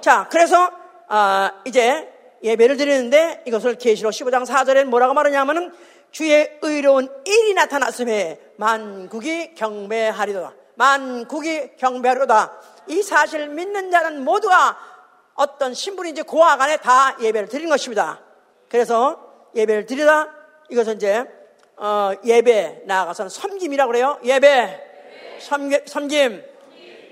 [0.00, 0.70] 자, 그래서
[1.08, 2.12] 아, 이제
[2.42, 5.72] 예배를 드리는데 이것을 계시록 15장 4절에 뭐라고 말하냐면은
[6.10, 10.54] 주의 의로운 일이 나타났음에 만국이 경배하리도다.
[10.74, 12.52] 만국이 경배하리도다.
[12.88, 14.78] 이 사실을 믿는 자는 모두가
[15.34, 18.20] 어떤 신분인지 고학 안에 다 예배를 드리는 것입니다.
[18.68, 19.18] 그래서
[19.54, 20.28] 예배를 드리다
[20.70, 21.24] 이것은 이제
[21.80, 24.18] 어, 예배 나아가서는 섬김이라고 그래요.
[24.22, 26.44] 예배, 섬김, 섬김.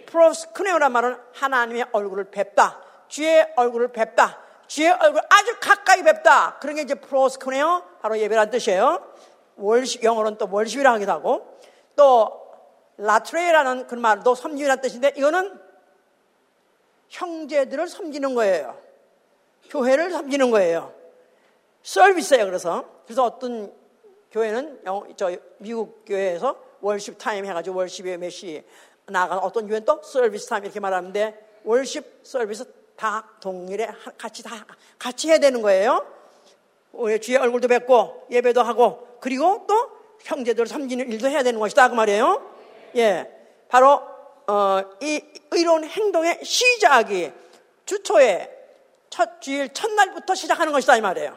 [0.05, 2.81] 프로스크네오란 말은 하나님의 얼굴을 뵙다.
[3.09, 4.39] 주의 얼굴을 뵙다.
[4.66, 6.59] 주의 얼굴 아주 가까이 뵙다.
[6.61, 9.03] 그런 게 이제 프로스크네오 바로 예배란 뜻이에요.
[9.57, 11.59] 월십 영어로는 또 월십이라 하기도 하고
[11.97, 12.47] 또
[12.99, 15.59] 라트레라는 그 말도 섬기라는 뜻인데 이거는
[17.09, 18.79] 형제들을 섬기는 거예요.
[19.71, 20.93] 교회를 섬기는 거예요.
[21.83, 22.45] 서비스예요.
[22.45, 23.73] 그래서 그래서 어떤
[24.31, 24.83] 교회는
[25.16, 28.62] 저 미국 교회에서 worship time 해가지고 worship에 몇 시
[29.07, 32.64] 나가 어떤 교회는 또 service time 이렇게 말하는데 worship service
[32.95, 34.66] 다 동일해 같이 다
[34.99, 36.07] 같이 해야 되는 거예요.
[37.22, 39.74] 주의 얼굴도 뵙고 예배도 하고 그리고 또
[40.20, 42.43] 형제들을 섬기는 일도 해야 되는 것이다 그 말이에요.
[42.97, 43.31] 예,
[43.68, 44.03] 바로
[44.47, 45.22] 어, 이
[45.53, 47.33] 의로운 행동의 시작이
[47.87, 48.51] 주초에
[49.11, 51.37] 첫 주일 첫날부터 시작하는 것이다 이 말이에요.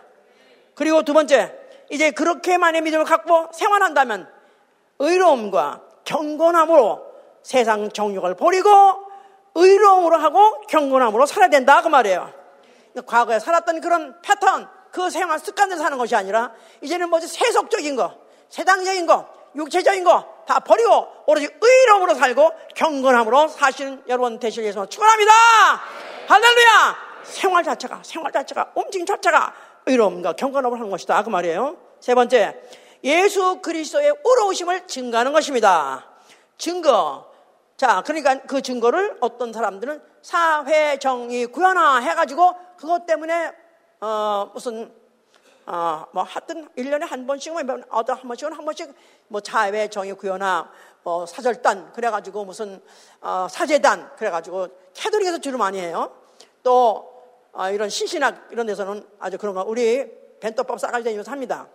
[0.75, 1.53] 그리고 두 번째,
[1.91, 4.27] 이제 그렇게만의 믿음을 갖고 생활한다면
[4.99, 7.11] 의로움과 경건함으로
[7.43, 8.69] 세상 정욕을 버리고
[9.55, 12.31] 의로움으로 하고 경건함으로 살아야 된다 그 말이에요.
[13.05, 18.15] 과거에 살았던 그런 패턴, 그 생활 습관을 사는 것이 아니라 이제는 뭐지 세속적인 거,
[18.49, 25.31] 세상적인 거, 육체적인 거 다 버리고 오로지 의로움으로 살고 경건함으로 사시는 여러분 되실 예수 축원합니다.
[26.27, 27.11] 할렐루야.
[27.23, 29.53] 생활 자체가 생활 자체가 움직임 자체가
[29.91, 31.77] 의로움과 경건함을 하는 것이다 그 말이에요.
[31.99, 32.61] 세 번째
[33.03, 36.07] 예수 그리스도의 의로우심을 증거하는 것입니다.
[36.57, 37.29] 증거.
[37.77, 43.51] 자, 그러니까 그 증거를 어떤 사람들은 사회 정의 구현화 해가지고 그것 때문에
[43.99, 44.93] 어, 무슨
[45.65, 48.93] 어, 뭐 하여튼 1년에 한 번씩은 뭐 어떤 한 번씩은 한 번씩
[49.27, 50.69] 뭐 자외 정의 구현화
[51.03, 52.81] 뭐 사절단 그래 가지고 무슨
[53.21, 56.15] 어, 사제단 그래 가지고 캐도릭에서 주로 많이 해요.
[56.63, 57.10] 또
[57.53, 61.67] 어, 이런 신신학 이런 데서는 아주 그런 거 우리 벤토법 싸가지 다니면서 합니다.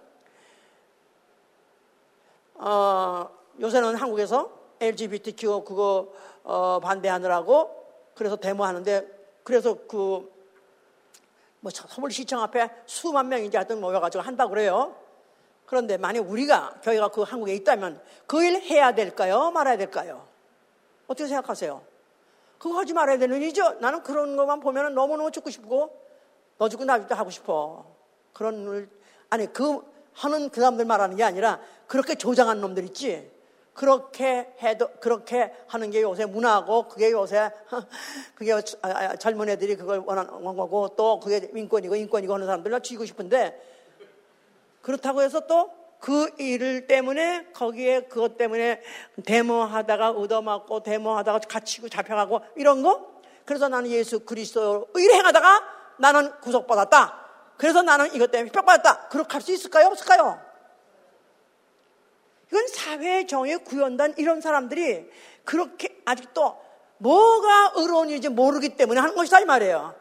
[2.55, 3.29] 어,
[3.61, 4.51] 요새는 한국에서
[4.81, 6.13] LGBTQ 그거
[6.43, 9.07] 어, 반대하느라고 그래서 데모하는데
[9.43, 10.37] 그래서 그
[11.61, 14.95] 뭐 서울시청 앞에 수만 명이 하여튼 모여가지고 한다고 그래요.
[15.65, 19.51] 그런데 만약 우리가 교회가 그 한국에 있다면 그 일 해야 될까요?
[19.51, 20.29] 말아야 될까요?
[21.09, 21.83] 어떻게 생각하세요?
[22.59, 23.75] 그거 하지 말아야 되는 일이죠.
[23.81, 26.01] 나는 그런 것만 보면 너무너무 죽고 싶고
[26.59, 27.87] 너 죽고 나 죽고 하고 싶어.
[28.33, 28.89] 그런 일,
[29.31, 29.81] 아니 그
[30.13, 33.31] 하는 그 사람들 말하는 게 아니라 그렇게 조장한 놈들 있지.
[33.75, 37.51] 그렇게 해도 그렇게 하는 게 요새 문화고 그게 요새
[38.35, 43.05] 그게 아, 아, 젊은 애들이 그걸 원하는 거고 또 그게 인권이고 인권이고 하는 사람들은 쥐고
[43.05, 43.61] 싶은데
[44.81, 45.71] 그렇다고 해서 또
[46.01, 48.83] 그 일을 때문에 거기에 그것 때문에
[49.25, 53.17] 데모하다가 얻어맞고 데모하다가 갇히고 잡혀가고 이런 거?
[53.45, 55.63] 그래서 나는 예수 그리스도 의를 행하다가
[55.99, 57.27] 나는 구속받았다.
[57.57, 59.09] 그래서 나는 이것 때문에 핍박받았다.
[59.09, 59.87] 그렇게 할 수 있을까요?
[59.89, 60.41] 없을까요?
[62.49, 65.11] 이건 사회 정의 구현단 이런 사람들이
[65.45, 66.61] 그렇게 아직도
[66.99, 69.95] 뭐가 의로운지 모르기 때문에 하는 것이다 이 말이에요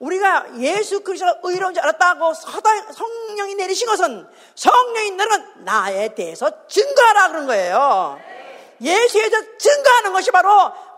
[0.00, 7.46] 우리가 예수 그리스도가 의로운 줄 알았다고 성령이 내리신 것은 성령이 내는 나에 대해서 증거하라 그런
[7.46, 8.18] 거예요.
[8.80, 10.48] 예수에 대해서 증거하는 것이 바로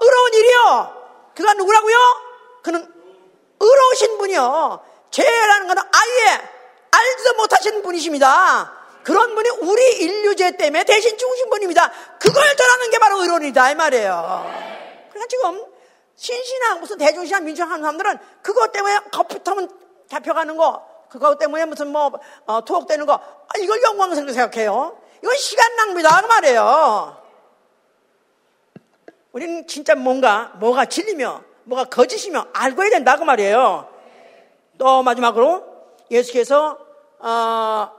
[0.00, 1.02] 의로운 일이요.
[1.34, 1.96] 그가 누구라고요?
[2.62, 2.94] 그는
[3.58, 4.84] 의로우신 분이요.
[5.10, 6.40] 죄라는 것은 아예
[6.92, 8.72] 알지도 못하신 분이십니다.
[9.02, 11.90] 그런 분이 우리 인류죄 때문에 대신 죽으신 분입니다.
[12.20, 14.46] 그걸 전하는 게 바로 의로운이다 이 말이에요.
[15.10, 15.71] 그러니까 지금
[16.16, 19.68] 신신한 무슨 대중신앙 민주하는 사람들은 그것 때문에 거푸터면
[20.08, 22.10] 잡혀가는 거 그것 때문에 무슨 뭐
[22.46, 24.98] 어, 투옥되는 거 아, 이걸 영광스럽게 생각해요.
[25.22, 27.22] 이건 시간 낭비다 그 말이에요.
[29.32, 33.88] 우리는 진짜 뭔가 뭐가 진리며 뭐가 거짓이며 알고 해야 된다 그 말이에요.
[34.78, 35.64] 또 마지막으로
[36.10, 36.78] 예수께서
[37.18, 37.90] 어,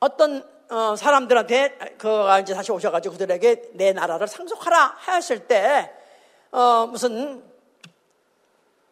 [0.00, 5.92] 어떤 어, 사람들한테 그가 이제 다시 오셔가지고 그들에게 내 나라를 상속하라 하였을 때
[6.52, 7.42] 어, 무슨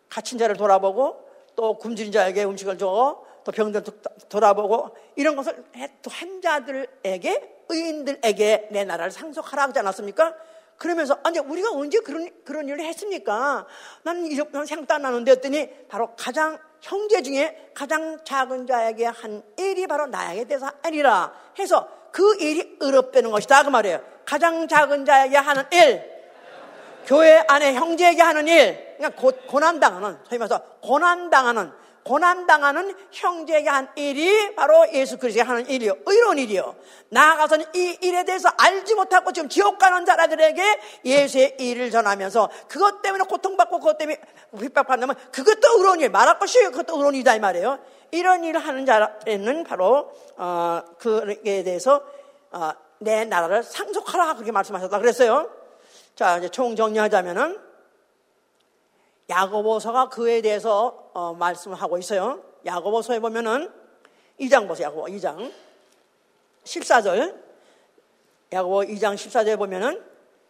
[0.08, 1.24] 갇힌 자를 돌아보고
[1.54, 3.84] 또 굶주린 자에게 음식을 주고 또 병들
[4.28, 5.64] 돌아보고 이런 것을
[6.02, 10.34] 또 환자들에게 의인들에게 내 나라를 상속하라 하지 않았습니까?
[10.78, 13.66] 그러면서 아니 우리가 언제 그런 그런 일을 했습니까?
[14.02, 19.86] 나는 이런 생각도 안 나는데 했더니 바로 가장 형제 중에 가장 작은 자에게 한 일이
[19.86, 24.00] 바로 나에게 대해서 아니라 해서 그 일이 의롭다는 것이다 그 말이에요.
[24.24, 26.02] 가장 작은 자에게 하는 일,
[27.06, 31.72] 교회 안에 형제에게 하는 일, 그러니까 고난당하는 소위 말해서 고난 당하는
[32.08, 35.92] 고난당하는 형제에게 한 일이 바로 예수 그리스도가 하는 일이요.
[36.06, 36.74] 의로운 일이요.
[37.10, 43.24] 나아가서는 이 일에 대해서 알지 못하고 지금 지옥 가는 자들에게 예수의 일을 전하면서 그것 때문에
[43.24, 44.18] 고통받고 그것 때문에
[44.58, 46.08] 핍박받는면 그것도 의로운 일.
[46.08, 47.78] 말할 것이 그것도 의로운 일이다 이 말이에요.
[48.10, 52.02] 이런 일을 하는 자는 바로 어, 그에 대해서
[52.50, 55.50] 어, 내 나라를 상속하라 그렇게 말씀하셨다 그랬어요.
[56.16, 57.67] 자 이제 총 정리하자면은
[59.28, 62.42] 야고보서가 그에 대해서 어, 말씀을 하고 있어요.
[62.64, 63.70] 야고보서에 보면은
[64.40, 64.88] 2장 보세요.
[64.88, 65.52] 야고보 2장
[66.64, 67.34] 14절
[68.52, 70.02] 야고보 2장 14절에 보면은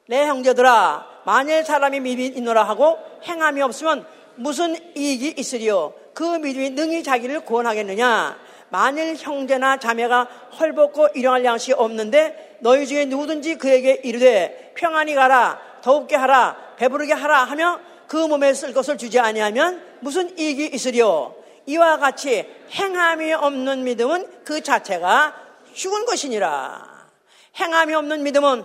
[0.07, 4.07] 내 형제들아 만일 사람이 믿음이 있노라 하고 행함이 없으면
[4.37, 8.39] 무슨 이익이 있으리요 그 믿음이 능히 자기를 구원하겠느냐
[8.71, 10.25] 만일 형제나 자매가
[10.59, 17.45] 헐벗고 일용할 양식이 없는데 너희 중에 누구든지 그에게 이르되 평안히 가라 더욱게 하라 배부르게 하라
[17.45, 21.35] 하며 그 몸에 쓸 것을 주지 아니하면 무슨 이익이 있으리요?
[21.67, 25.37] 이와 같이 행함이 없는 믿음은 그 자체가
[25.75, 27.09] 죽은 것이니라.
[27.57, 28.65] 행함이 없는 믿음은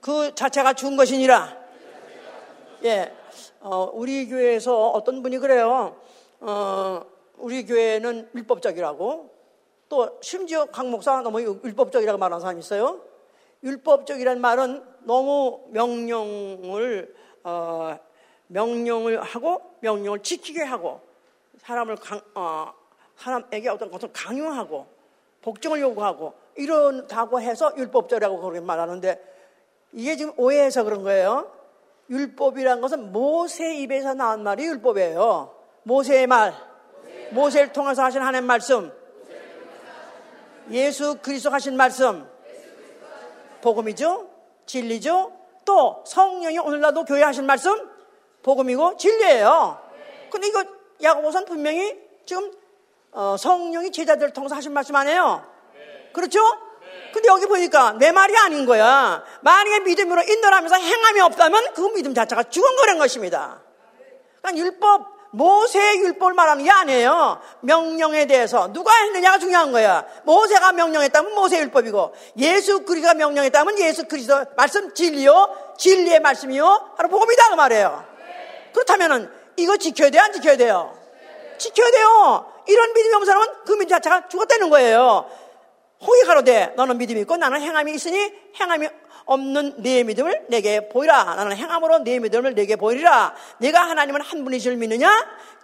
[0.00, 1.56] 그 자체가 죽은 것이니라.
[2.84, 3.12] 예,
[3.60, 5.96] 어, 우리 교회에서 어떤 분이 그래요.
[6.40, 7.02] 어,
[7.38, 9.30] 우리 교회는 율법적이라고
[9.88, 13.00] 또 심지어 강 목사 너무 율법적이라고 말하는 사람이 있어요.
[13.62, 17.14] 율법적이라는 말은 너무 명령을
[17.48, 17.98] 어,
[18.48, 21.00] 명령을 하고 명령을 지키게 하고
[21.58, 22.72] 사람을 강, 어,
[23.16, 24.86] 사람에게 어떤 것을 강요하고
[25.42, 29.24] 복종을 요구하고 이런다고 해서 율법적이라고 그렇게 말하는데
[29.92, 31.50] 이게 지금 오해해서 그런 거예요.
[32.10, 35.54] 율법이란 것은 모세 입에서 나온 말이 율법이에요.
[35.84, 36.54] 모세의 말,
[37.30, 38.92] 모세를 통해서 하신 하나님 말씀,
[40.70, 42.26] 예수 그리스도 하신 말씀,
[43.62, 44.28] 복음이죠,
[44.66, 45.37] 진리죠,
[45.68, 47.90] 또 성령이 오늘날도 교회 하신 말씀
[48.42, 49.78] 복음이고 진리예요.
[50.30, 50.64] 근데 이거
[51.02, 51.94] 야고보선 분명히
[52.24, 52.50] 지금
[53.12, 55.44] 어, 성령이 제자들을 통해서 하신 말씀 아니에요?
[56.14, 56.40] 그렇죠?
[57.12, 59.22] 근데 여기 보니까 내 말이 아닌 거야.
[59.42, 63.60] 만약에 믿음으로 인도하면서 행함이 없다면 그 믿음 자체가 죽은 거란 것입니다.
[64.40, 67.40] 그러니까 율법 모세의 율법을 말하는 게 아니에요.
[67.60, 70.04] 명령에 대해서 누가 했느냐가 중요한 거야.
[70.24, 77.50] 모세가 명령했다면 모세 율법이고 예수 그리스도가 명령했다면 예수 그리스도 말씀 진리요, 진리의 말씀이요, 바로 복음이다
[77.50, 78.04] 그 말이에요.
[78.72, 80.96] 그렇다면은 이거 지켜야 돼, 안 지켜야 돼요?
[81.58, 82.52] 지켜야 돼요.
[82.66, 85.28] 이런 믿음이 없는 사람은 그 믿음 자체가 죽었다는 거예요.
[86.00, 88.88] 호기 가로되 너는 믿음이 있고 나는 행함이 있으니 행함이
[89.24, 91.34] 없는 내 믿음을 내게 보이라.
[91.34, 93.34] 나는 행함으로 내 믿음을 내게 보이리라.
[93.58, 95.10] 내가 하나님은 한 분이실 믿느냐?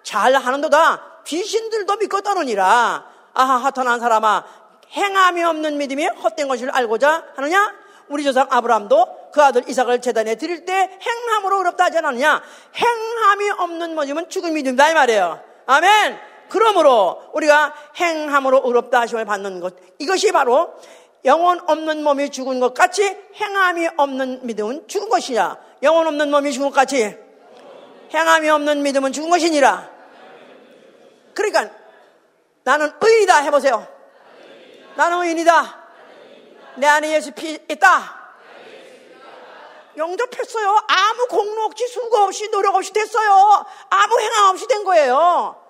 [0.02, 1.22] 잘 하는도다.
[1.26, 3.06] 귀신들도 믿고 떠느니라.
[3.32, 4.44] 아하, 하탄한 사람아.
[4.92, 7.74] 행함이 없는 믿음이 헛된 것을 알고자 하느냐?
[8.08, 12.42] 우리 조상 아브라함도 그 아들 이삭을 재단에 드릴 때 행함으로 어렵다 하지 않았느냐?
[12.76, 15.40] 행함이 없는 믿음은 죽은 믿음이다 이 말이에요.
[15.66, 16.33] 아멘.
[16.54, 19.74] 그러므로 우리가 행함으로 의롭다 하심을 받는 것.
[19.98, 20.72] 이것이 바로
[21.24, 23.02] 영혼 없는 몸이 죽은 것 같이
[23.34, 25.58] 행함이 없는 믿음은 죽은 것이냐.
[25.82, 27.12] 영혼 없는 몸이 죽은 것 같이
[28.14, 29.90] 행함이 없는 믿음은 죽은 것이니라.
[31.34, 31.70] 그러니까
[32.62, 33.88] 나는 의인이다 해보세요.
[34.94, 35.84] 나는 의인이다.
[36.76, 38.22] 내 안에 예수 피 있다.
[39.96, 40.68] 영접했어요.
[40.86, 43.66] 아무 공로 없이 수고 없이 노력 없이 됐어요.
[43.90, 45.63] 아무 행함 없이 된 거예요.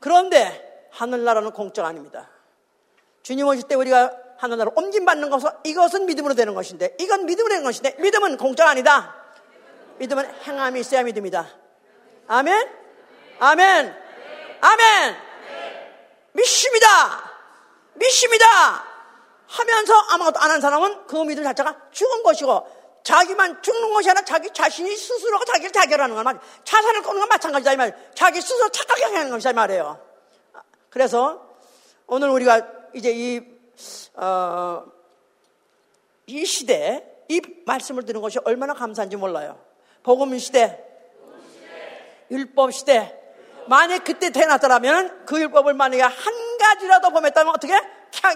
[0.00, 2.30] 그런데 하늘나라는 공짜가 아닙니다.
[3.22, 7.96] 주님 오실 때 우리가 하늘나라 옮김받는 것은 이것은 믿음으로 되는 것인데 이건 믿음으로 되는 것인데
[7.98, 9.14] 믿음은 공짜가 아니다.
[9.98, 11.46] 믿음은 행함이 있어야 믿음이다.
[12.28, 12.68] 아멘?
[13.40, 13.96] 아멘?
[14.60, 15.16] 아멘!
[16.32, 16.88] 믿습니다!
[17.94, 18.46] 믿습니다!
[19.48, 22.77] 하면서 아무것도 안 한 사람은 그 믿음 자체가 죽은 것이고
[23.08, 26.44] 자기만 죽는 것이 아니라 자기 자신이 스스로가 자기를 자결하는 건 말이에요.
[26.62, 27.98] 자산을 끊는 건 마찬가지다 이 말이에요.
[28.12, 29.98] 자기 스스로 착각해 하는 것이다 이 말이에요.
[30.90, 31.42] 그래서
[32.06, 33.40] 오늘 우리가 이제 이,
[34.14, 34.84] 어,
[36.26, 39.58] 이 시대, 이 말씀을 듣는 것이 얼마나 감사한지 몰라요.
[40.02, 40.84] 복음 시대,
[42.30, 43.18] 율법 시대.
[43.68, 47.72] 만약 그때 태어났더라면 그 율법을 만약에 한 가지라도 범했다면 어떻게?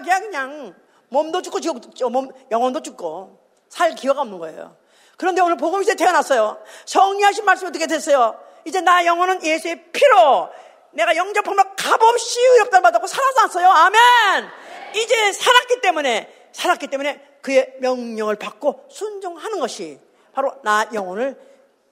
[0.03, 0.75] 그냥, 그냥
[1.11, 3.42] 몸도 죽고 지옥도 몸, 영혼도 죽고
[3.73, 4.77] 살 기회가 없는 거예요.
[5.17, 6.63] 그런데 오늘 복음 시대 태어났어요.
[6.85, 8.39] 성리하신 말씀이 어떻게 됐어요?
[8.67, 10.51] 이제 나 영혼은 예수의 피로
[10.91, 13.67] 내가 영접함으로 값없이 의롭다 받았고 살아났어요.
[13.67, 14.51] 아멘!
[14.95, 19.99] 이제 살았기 때문에 살았기 때문에 그의 명령을 받고 순종하는 것이
[20.35, 21.41] 바로 나 영혼을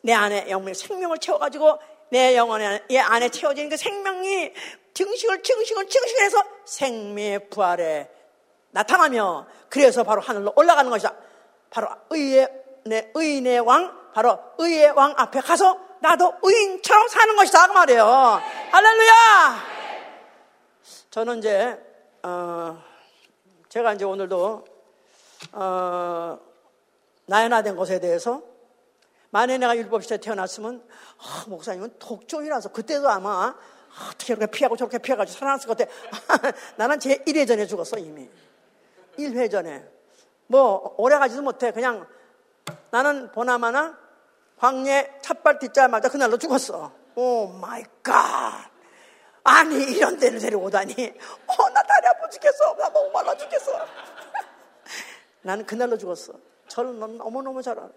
[0.02, 1.78] 내 안에 영혼의 생명을 채워가지고
[2.10, 4.52] 내 영혼의 안에 채워진 그 생명이
[4.92, 8.10] 증식을 증식을 증식을 해서 생명의 부활에
[8.72, 11.29] 나타나며 그래서 바로 하늘로 올라가는 것이다.
[11.70, 12.48] 바로 의의
[12.84, 18.04] 내 의인의 왕 바로 의의 왕 앞에 가서 나도 의인처럼 사는 것이다 그 말이에요.
[18.72, 19.80] 할렐루야.
[21.10, 21.78] 저는 이제
[22.22, 22.82] 어,
[23.68, 24.64] 제가 이제 오늘도
[25.52, 26.38] 어,
[27.26, 28.42] 나연화된 것에 대해서
[29.30, 30.84] 만약에 내가 율법시대에 태어났으면
[31.18, 33.54] 아, 목사님은 독종이라서 그때도 아마
[33.98, 35.92] 아, 어떻게 이렇게 피하고 저렇게 피해가지고 살아났을 것 같아.
[36.76, 38.28] 나는 제 1회 전에 죽었어 이미.
[39.18, 39.84] 1회 전에.
[40.50, 41.70] 뭐 오래 가지도 못해.
[41.70, 42.08] 그냥
[42.90, 43.96] 나는 보나마나
[44.58, 46.92] 광야 첫발 딛자마자 그날로 죽었어.
[47.14, 48.68] Oh my God.
[49.44, 50.92] 아니 이런 데를 데려오다니.
[51.46, 52.74] 어 나 다리 아파 죽겠어.
[52.76, 53.72] 나 너무 말라 죽겠어.
[55.42, 56.32] 나는 그날로 죽었어.
[56.66, 57.88] 저는 너무너무 잘 알아.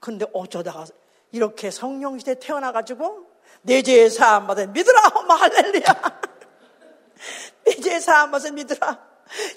[0.00, 0.86] 근데 어쩌다가
[1.30, 3.26] 이렇게 성령 시대에 태어나가지고
[3.62, 5.82] 내 죄의 사함 받은 믿으라 엄마 할렐루야
[7.66, 8.98] 내 죄의 사함 받은 믿으라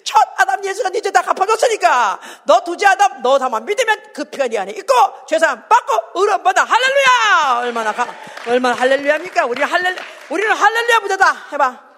[0.04, 4.94] 첫 아담 예수가 네죄다 갚아줬으니까 너 두째 아담 너 다만 믿으면 그네 안에 있고
[5.28, 6.64] 죄사함 받고 의로움 받아.
[6.64, 7.60] 할렐루야!
[7.60, 8.08] 얼마나 가,
[8.48, 9.46] 얼마나 할렐루야입니까?
[9.46, 9.96] 우리는 할렐
[10.30, 11.48] 우리는 할렐루야 부대다.
[11.52, 11.90] 해봐.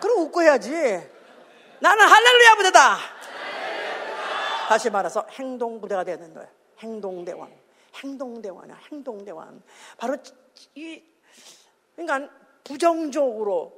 [0.00, 0.72] 그럼 웃고 해야지.
[1.80, 2.98] 나는 할렐루야 부대다.
[4.68, 6.48] 다시 말해서 행동 부대가 되는 거예요
[6.80, 7.48] 행동대원
[7.94, 8.78] 행동대원이야.
[8.90, 9.62] 행동대원
[9.96, 10.16] 바로
[10.74, 11.02] 이
[11.94, 12.30] 그러니까
[12.64, 13.75] 부정적으로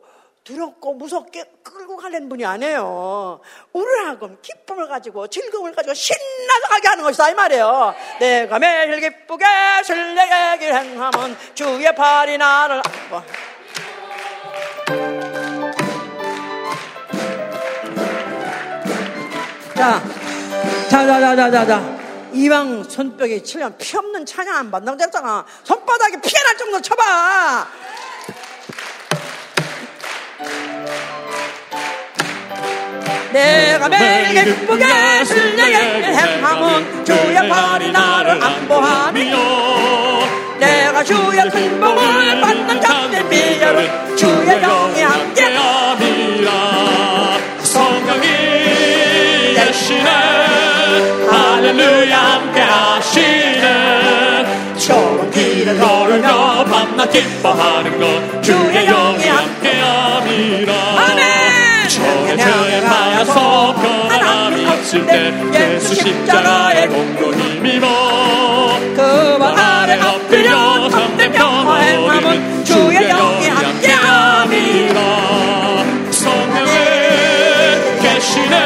[0.48, 3.40] 두렵고 무섭게 끌고 가는 분이 아니에요.
[3.74, 7.94] 우울하고 기쁨을 가지고 즐거움을 가지고 신나서 가게 하는 것이다 이 말이에요.
[8.18, 9.44] 내가 매일 기쁘게
[9.84, 13.22] 술래길 행하면 주의 팔이 나를 안고
[19.74, 20.02] 자,
[20.88, 21.98] 자, 자, 자, 자, 자, 자.
[22.32, 25.44] 이왕 손뼉에 치면 피 없는 찬양 안 받는다고 그랬잖아.
[25.64, 27.68] 손바닥에 피가 날 정도로 쳐봐.
[33.32, 34.84] 내가 매일 기쁘게
[35.24, 39.36] 슬내게 행함은 주의 팔이 나를 안보하며
[40.58, 46.50] 내가 주의 큰 복을 받는 자들 비열을 주의 영이 함께함이라.
[47.62, 48.26] 성령이
[49.54, 50.10] 대신에
[51.30, 54.46] 할렐루야 함께 하시네.
[54.78, 60.72] 좋은 길을 걸으며 밤낮 기뻐하는 것 주의 영이 함께함이라.
[60.74, 61.28] 아멘
[63.18, 73.08] 하여서 변함이 없을 때 예수 십자가의 공로 힘입어 그와 아래 엎드려 참된 평화의 마음은 주의
[73.08, 75.00] 영이 함께함이라.
[76.12, 78.56] 성령의 계시네.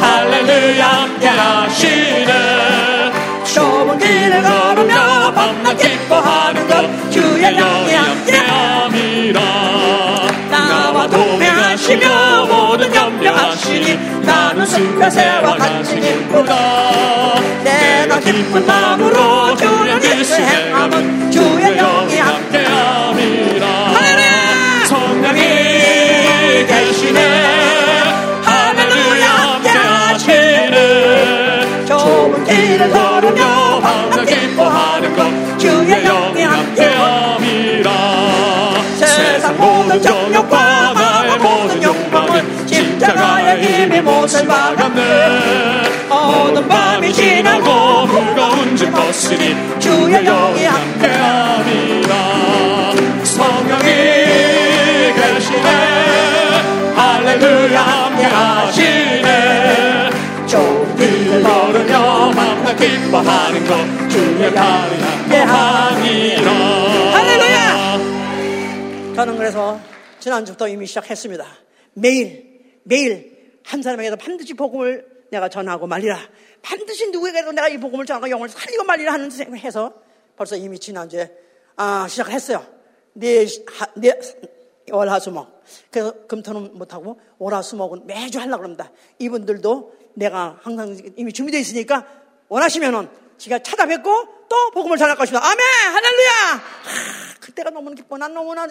[0.00, 3.12] 할렐루야 함께 하시네.
[3.54, 9.40] 좁은 길을 걸으며 밤낮 기뻐하는 것 주의 영이 함께함이라.
[10.50, 12.29] 나와 동행하시며
[13.80, 21.30] 하시니 나는 승패새와 같이 기쁘다 내가 기쁜 마음으로 주의 길을 행함은
[44.30, 52.14] 못을 박았네 어떤 밤이 지나고 무거운 짐 벗으니 주의 영이 함께함이라
[53.24, 53.84] 성령이
[55.14, 55.68] 계시네.
[56.94, 59.30] 할렐루야 함께하시네.
[60.96, 63.74] 길을 걸으며 만나 기뻐하는 것
[64.10, 66.52] 주의 팔이 함께하니라
[67.14, 67.98] 할렐루야!
[69.16, 69.80] 저는 그래서
[70.18, 71.46] 지난주부터 이미 시작했습니다.
[71.94, 72.44] 매일,
[72.84, 73.39] 매일
[73.70, 76.18] 한 사람에게도 반드시 복음을 내가 전하고 말리라.
[76.60, 79.94] 반드시 누구에게도 내가 이 복음을 전하고 영을 살리고 말리라 하는 생각을 해서
[80.36, 81.30] 벌써 이미 지난주에
[81.76, 82.66] 아, 시작을 했어요.
[83.12, 84.12] 네, 하, 네,
[84.90, 85.62] 월화수목.
[85.88, 88.90] 그래서 금토는 못하고 월화수목은 매주 하려고 합니다.
[89.20, 92.04] 이분들도 내가 항상 이미 준비되어 있으니까
[92.48, 93.08] 원하시면은
[93.38, 95.46] 제가 찾아뵙고 또 복음을 전할 것입니다.
[95.46, 95.60] 아멘!
[95.94, 96.30] 할렐루야!
[96.32, 98.18] 하, 그때가 너무 기뻐.
[98.18, 98.66] 난 너무나,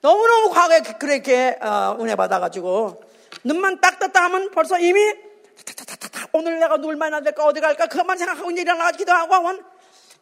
[0.00, 5.00] 너무너무 과거에 그렇게 어, 은혜 받아가지고 눈만 딱 떴다 하면 벌써 이미
[6.32, 9.64] 오늘 내가 누굴 만나야 될까 어디 갈까 그것만 생각하고 이제 일어나 기도하고 하면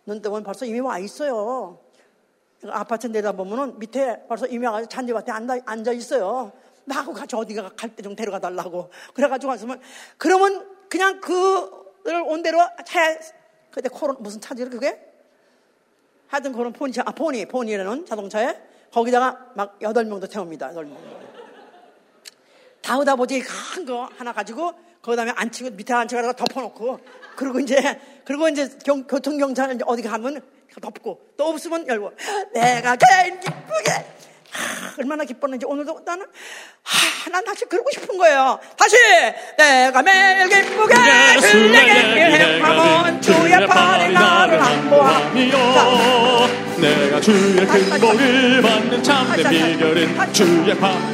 [0.07, 1.81] 눈 뜨면 벌써 이미 와 있어요.
[2.69, 6.53] 아파트 내다보면은 밑에 벌써 이미 와가지고 잔디밭에 앉아, 앉아 있어요.
[6.87, 8.91] 나하고 같이 어디가 갈 때 좀 데려가 달라고.
[9.15, 9.81] 그래가지고 왔으면,
[10.19, 13.19] 그러면 그냥 그를 온 대로 차에,
[13.71, 14.99] 그때 코로, 무슨 차지, 그게?
[16.29, 18.61] 하여튼 그런 포니, 아, 포니, 포니라는 자동차에
[18.93, 20.69] 거기다가 막 여덟 명도 태웁니다.
[20.71, 20.97] 여덟 명.
[22.85, 23.41] 다 오다 보지.
[23.41, 24.73] 큰 거 하나 가지고
[25.03, 27.01] 그 다음에 앉히고 밑에 앉혀가다가 덮어놓고.
[27.37, 30.41] 그리고 이제 그리고 이제 경, 교통경찰 어디 가면
[30.81, 31.21] 덮고.
[31.37, 32.13] 또 없으면 열고.
[32.53, 33.91] 내가 제일 기쁘게.
[34.55, 36.25] 하, 얼마나 기뻤는지 오늘도 나는
[36.85, 38.61] 하, 난 다시 그러고 싶은 거예요.
[38.77, 38.97] 다시
[39.59, 40.95] 내가 매일 기쁘게
[41.41, 46.49] 주에게 행함은 주의 팔이 나를 안보하며
[46.81, 51.14] 내가 주의 큰 복을 받는 참된 비결은 주의 팔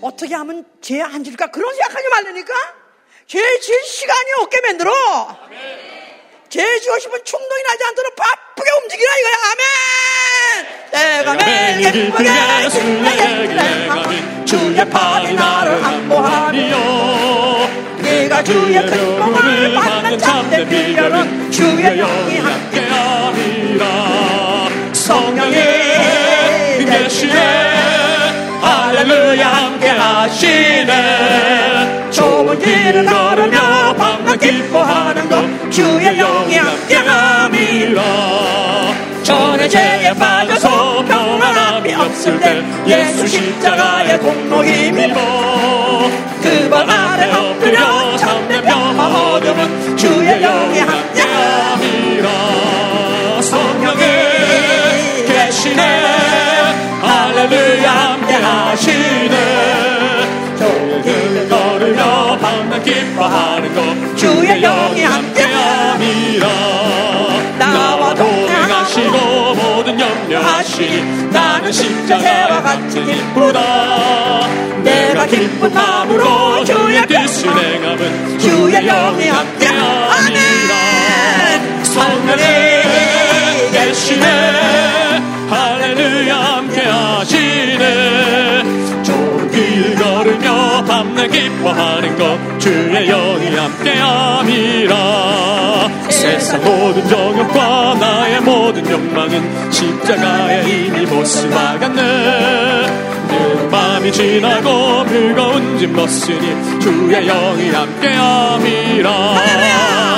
[0.00, 1.48] 어떻게 하면 죄에 앉을까?
[1.48, 2.54] 그런 생각하지 말라니까?
[3.26, 4.92] 죄 지을 시간이 없게 만들어.
[6.48, 9.32] 죄 지고 싶은 충동이 나지 않도록 바쁘게 움직이라 이거야.
[9.52, 9.64] 아멘.
[10.90, 12.24] 내가 매일 기쁘게
[12.70, 17.70] 주에게 행함은 주의 팔이 나를 안보하며
[18.02, 23.84] 네가 주의 큰 복을 받는 참된 비결은 주의 영이 함께 함께하리라.
[24.92, 25.54] 성령이
[26.84, 28.19] 계시네
[28.70, 31.50] 할렐루야 함께 하시네.
[32.10, 38.02] 좁은 길을 걸으며 밤낮 기뻐하는 것 주의 영이 함께 함이라
[39.22, 46.10] 전에 죄에 빠져서 평안함이 없을 때 예수 십자가의 공로 힘입어
[46.42, 52.28] 그발 아래 엎드려 참된 평화 얻으면 주의 영이 함께 함이라
[53.42, 54.04] 성령이
[55.26, 55.89] 계시네
[70.80, 74.48] 하시니 나는 십자가와 같이 기쁘다.
[74.82, 80.74] 내가 기쁜 마음으로 주의 뜻을 행함은 주의 영이 함께함이라
[81.82, 82.42] 성령이
[83.72, 84.26] 계시네.
[85.50, 87.50] 할렐루야 함께 하시네.
[87.50, 88.29] 좋은 길 걸으며
[90.90, 94.96] 밤낮 기뻐하는 것 주의 영이 함께함이라.
[96.08, 102.02] 세상 모든 정욕과 나의 모든 욕망은 십자가에 이미 못을 박았네.
[103.28, 109.10] 늘 밤이 지나고 무거운 짐 벗으니 주의 영이 함께함이라.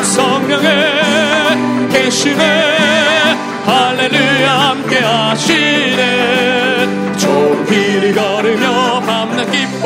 [0.05, 0.69] 성령에
[1.93, 2.73] 계시네.
[3.67, 6.03] 할렐루야 함께하시네.
[7.19, 8.82] 좋은 길을 걸으며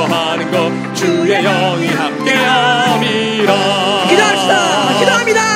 [0.07, 3.55] 기뻐하는 것 주의 영이 함께함이라
[4.09, 4.99] 기도합시다.
[5.01, 5.56] 기도합니다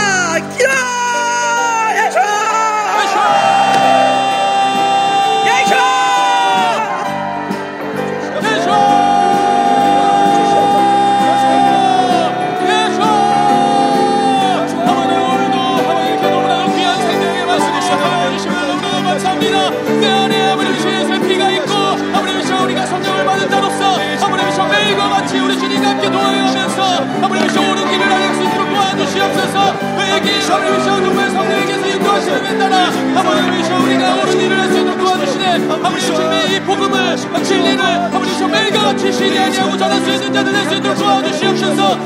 [33.20, 38.32] 아버지 주시오 우리가 옳은 일을 할 수 있도록 도와주시네 아버지 주님의 이 복음을 진리를 아버지
[38.32, 41.98] 주시오 매일같이 신이 아니하고 전할 수 있는 자들 될수 있도록 도와주시옵소서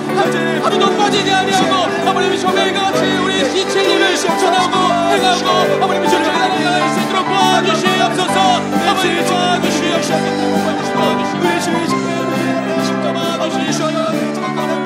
[0.64, 4.74] 하루도 빠지지 아니하고 아버지 주시오 매일같이 우리 이 진리를 전하고
[5.12, 8.40] 행하고 아버지 주시오 하나님 나라에 수 있도록 도와주시옵소서
[8.88, 10.14] 아버지 도와주시옵소서
[11.40, 14.83] 우리 주님 십자가 주시옵소서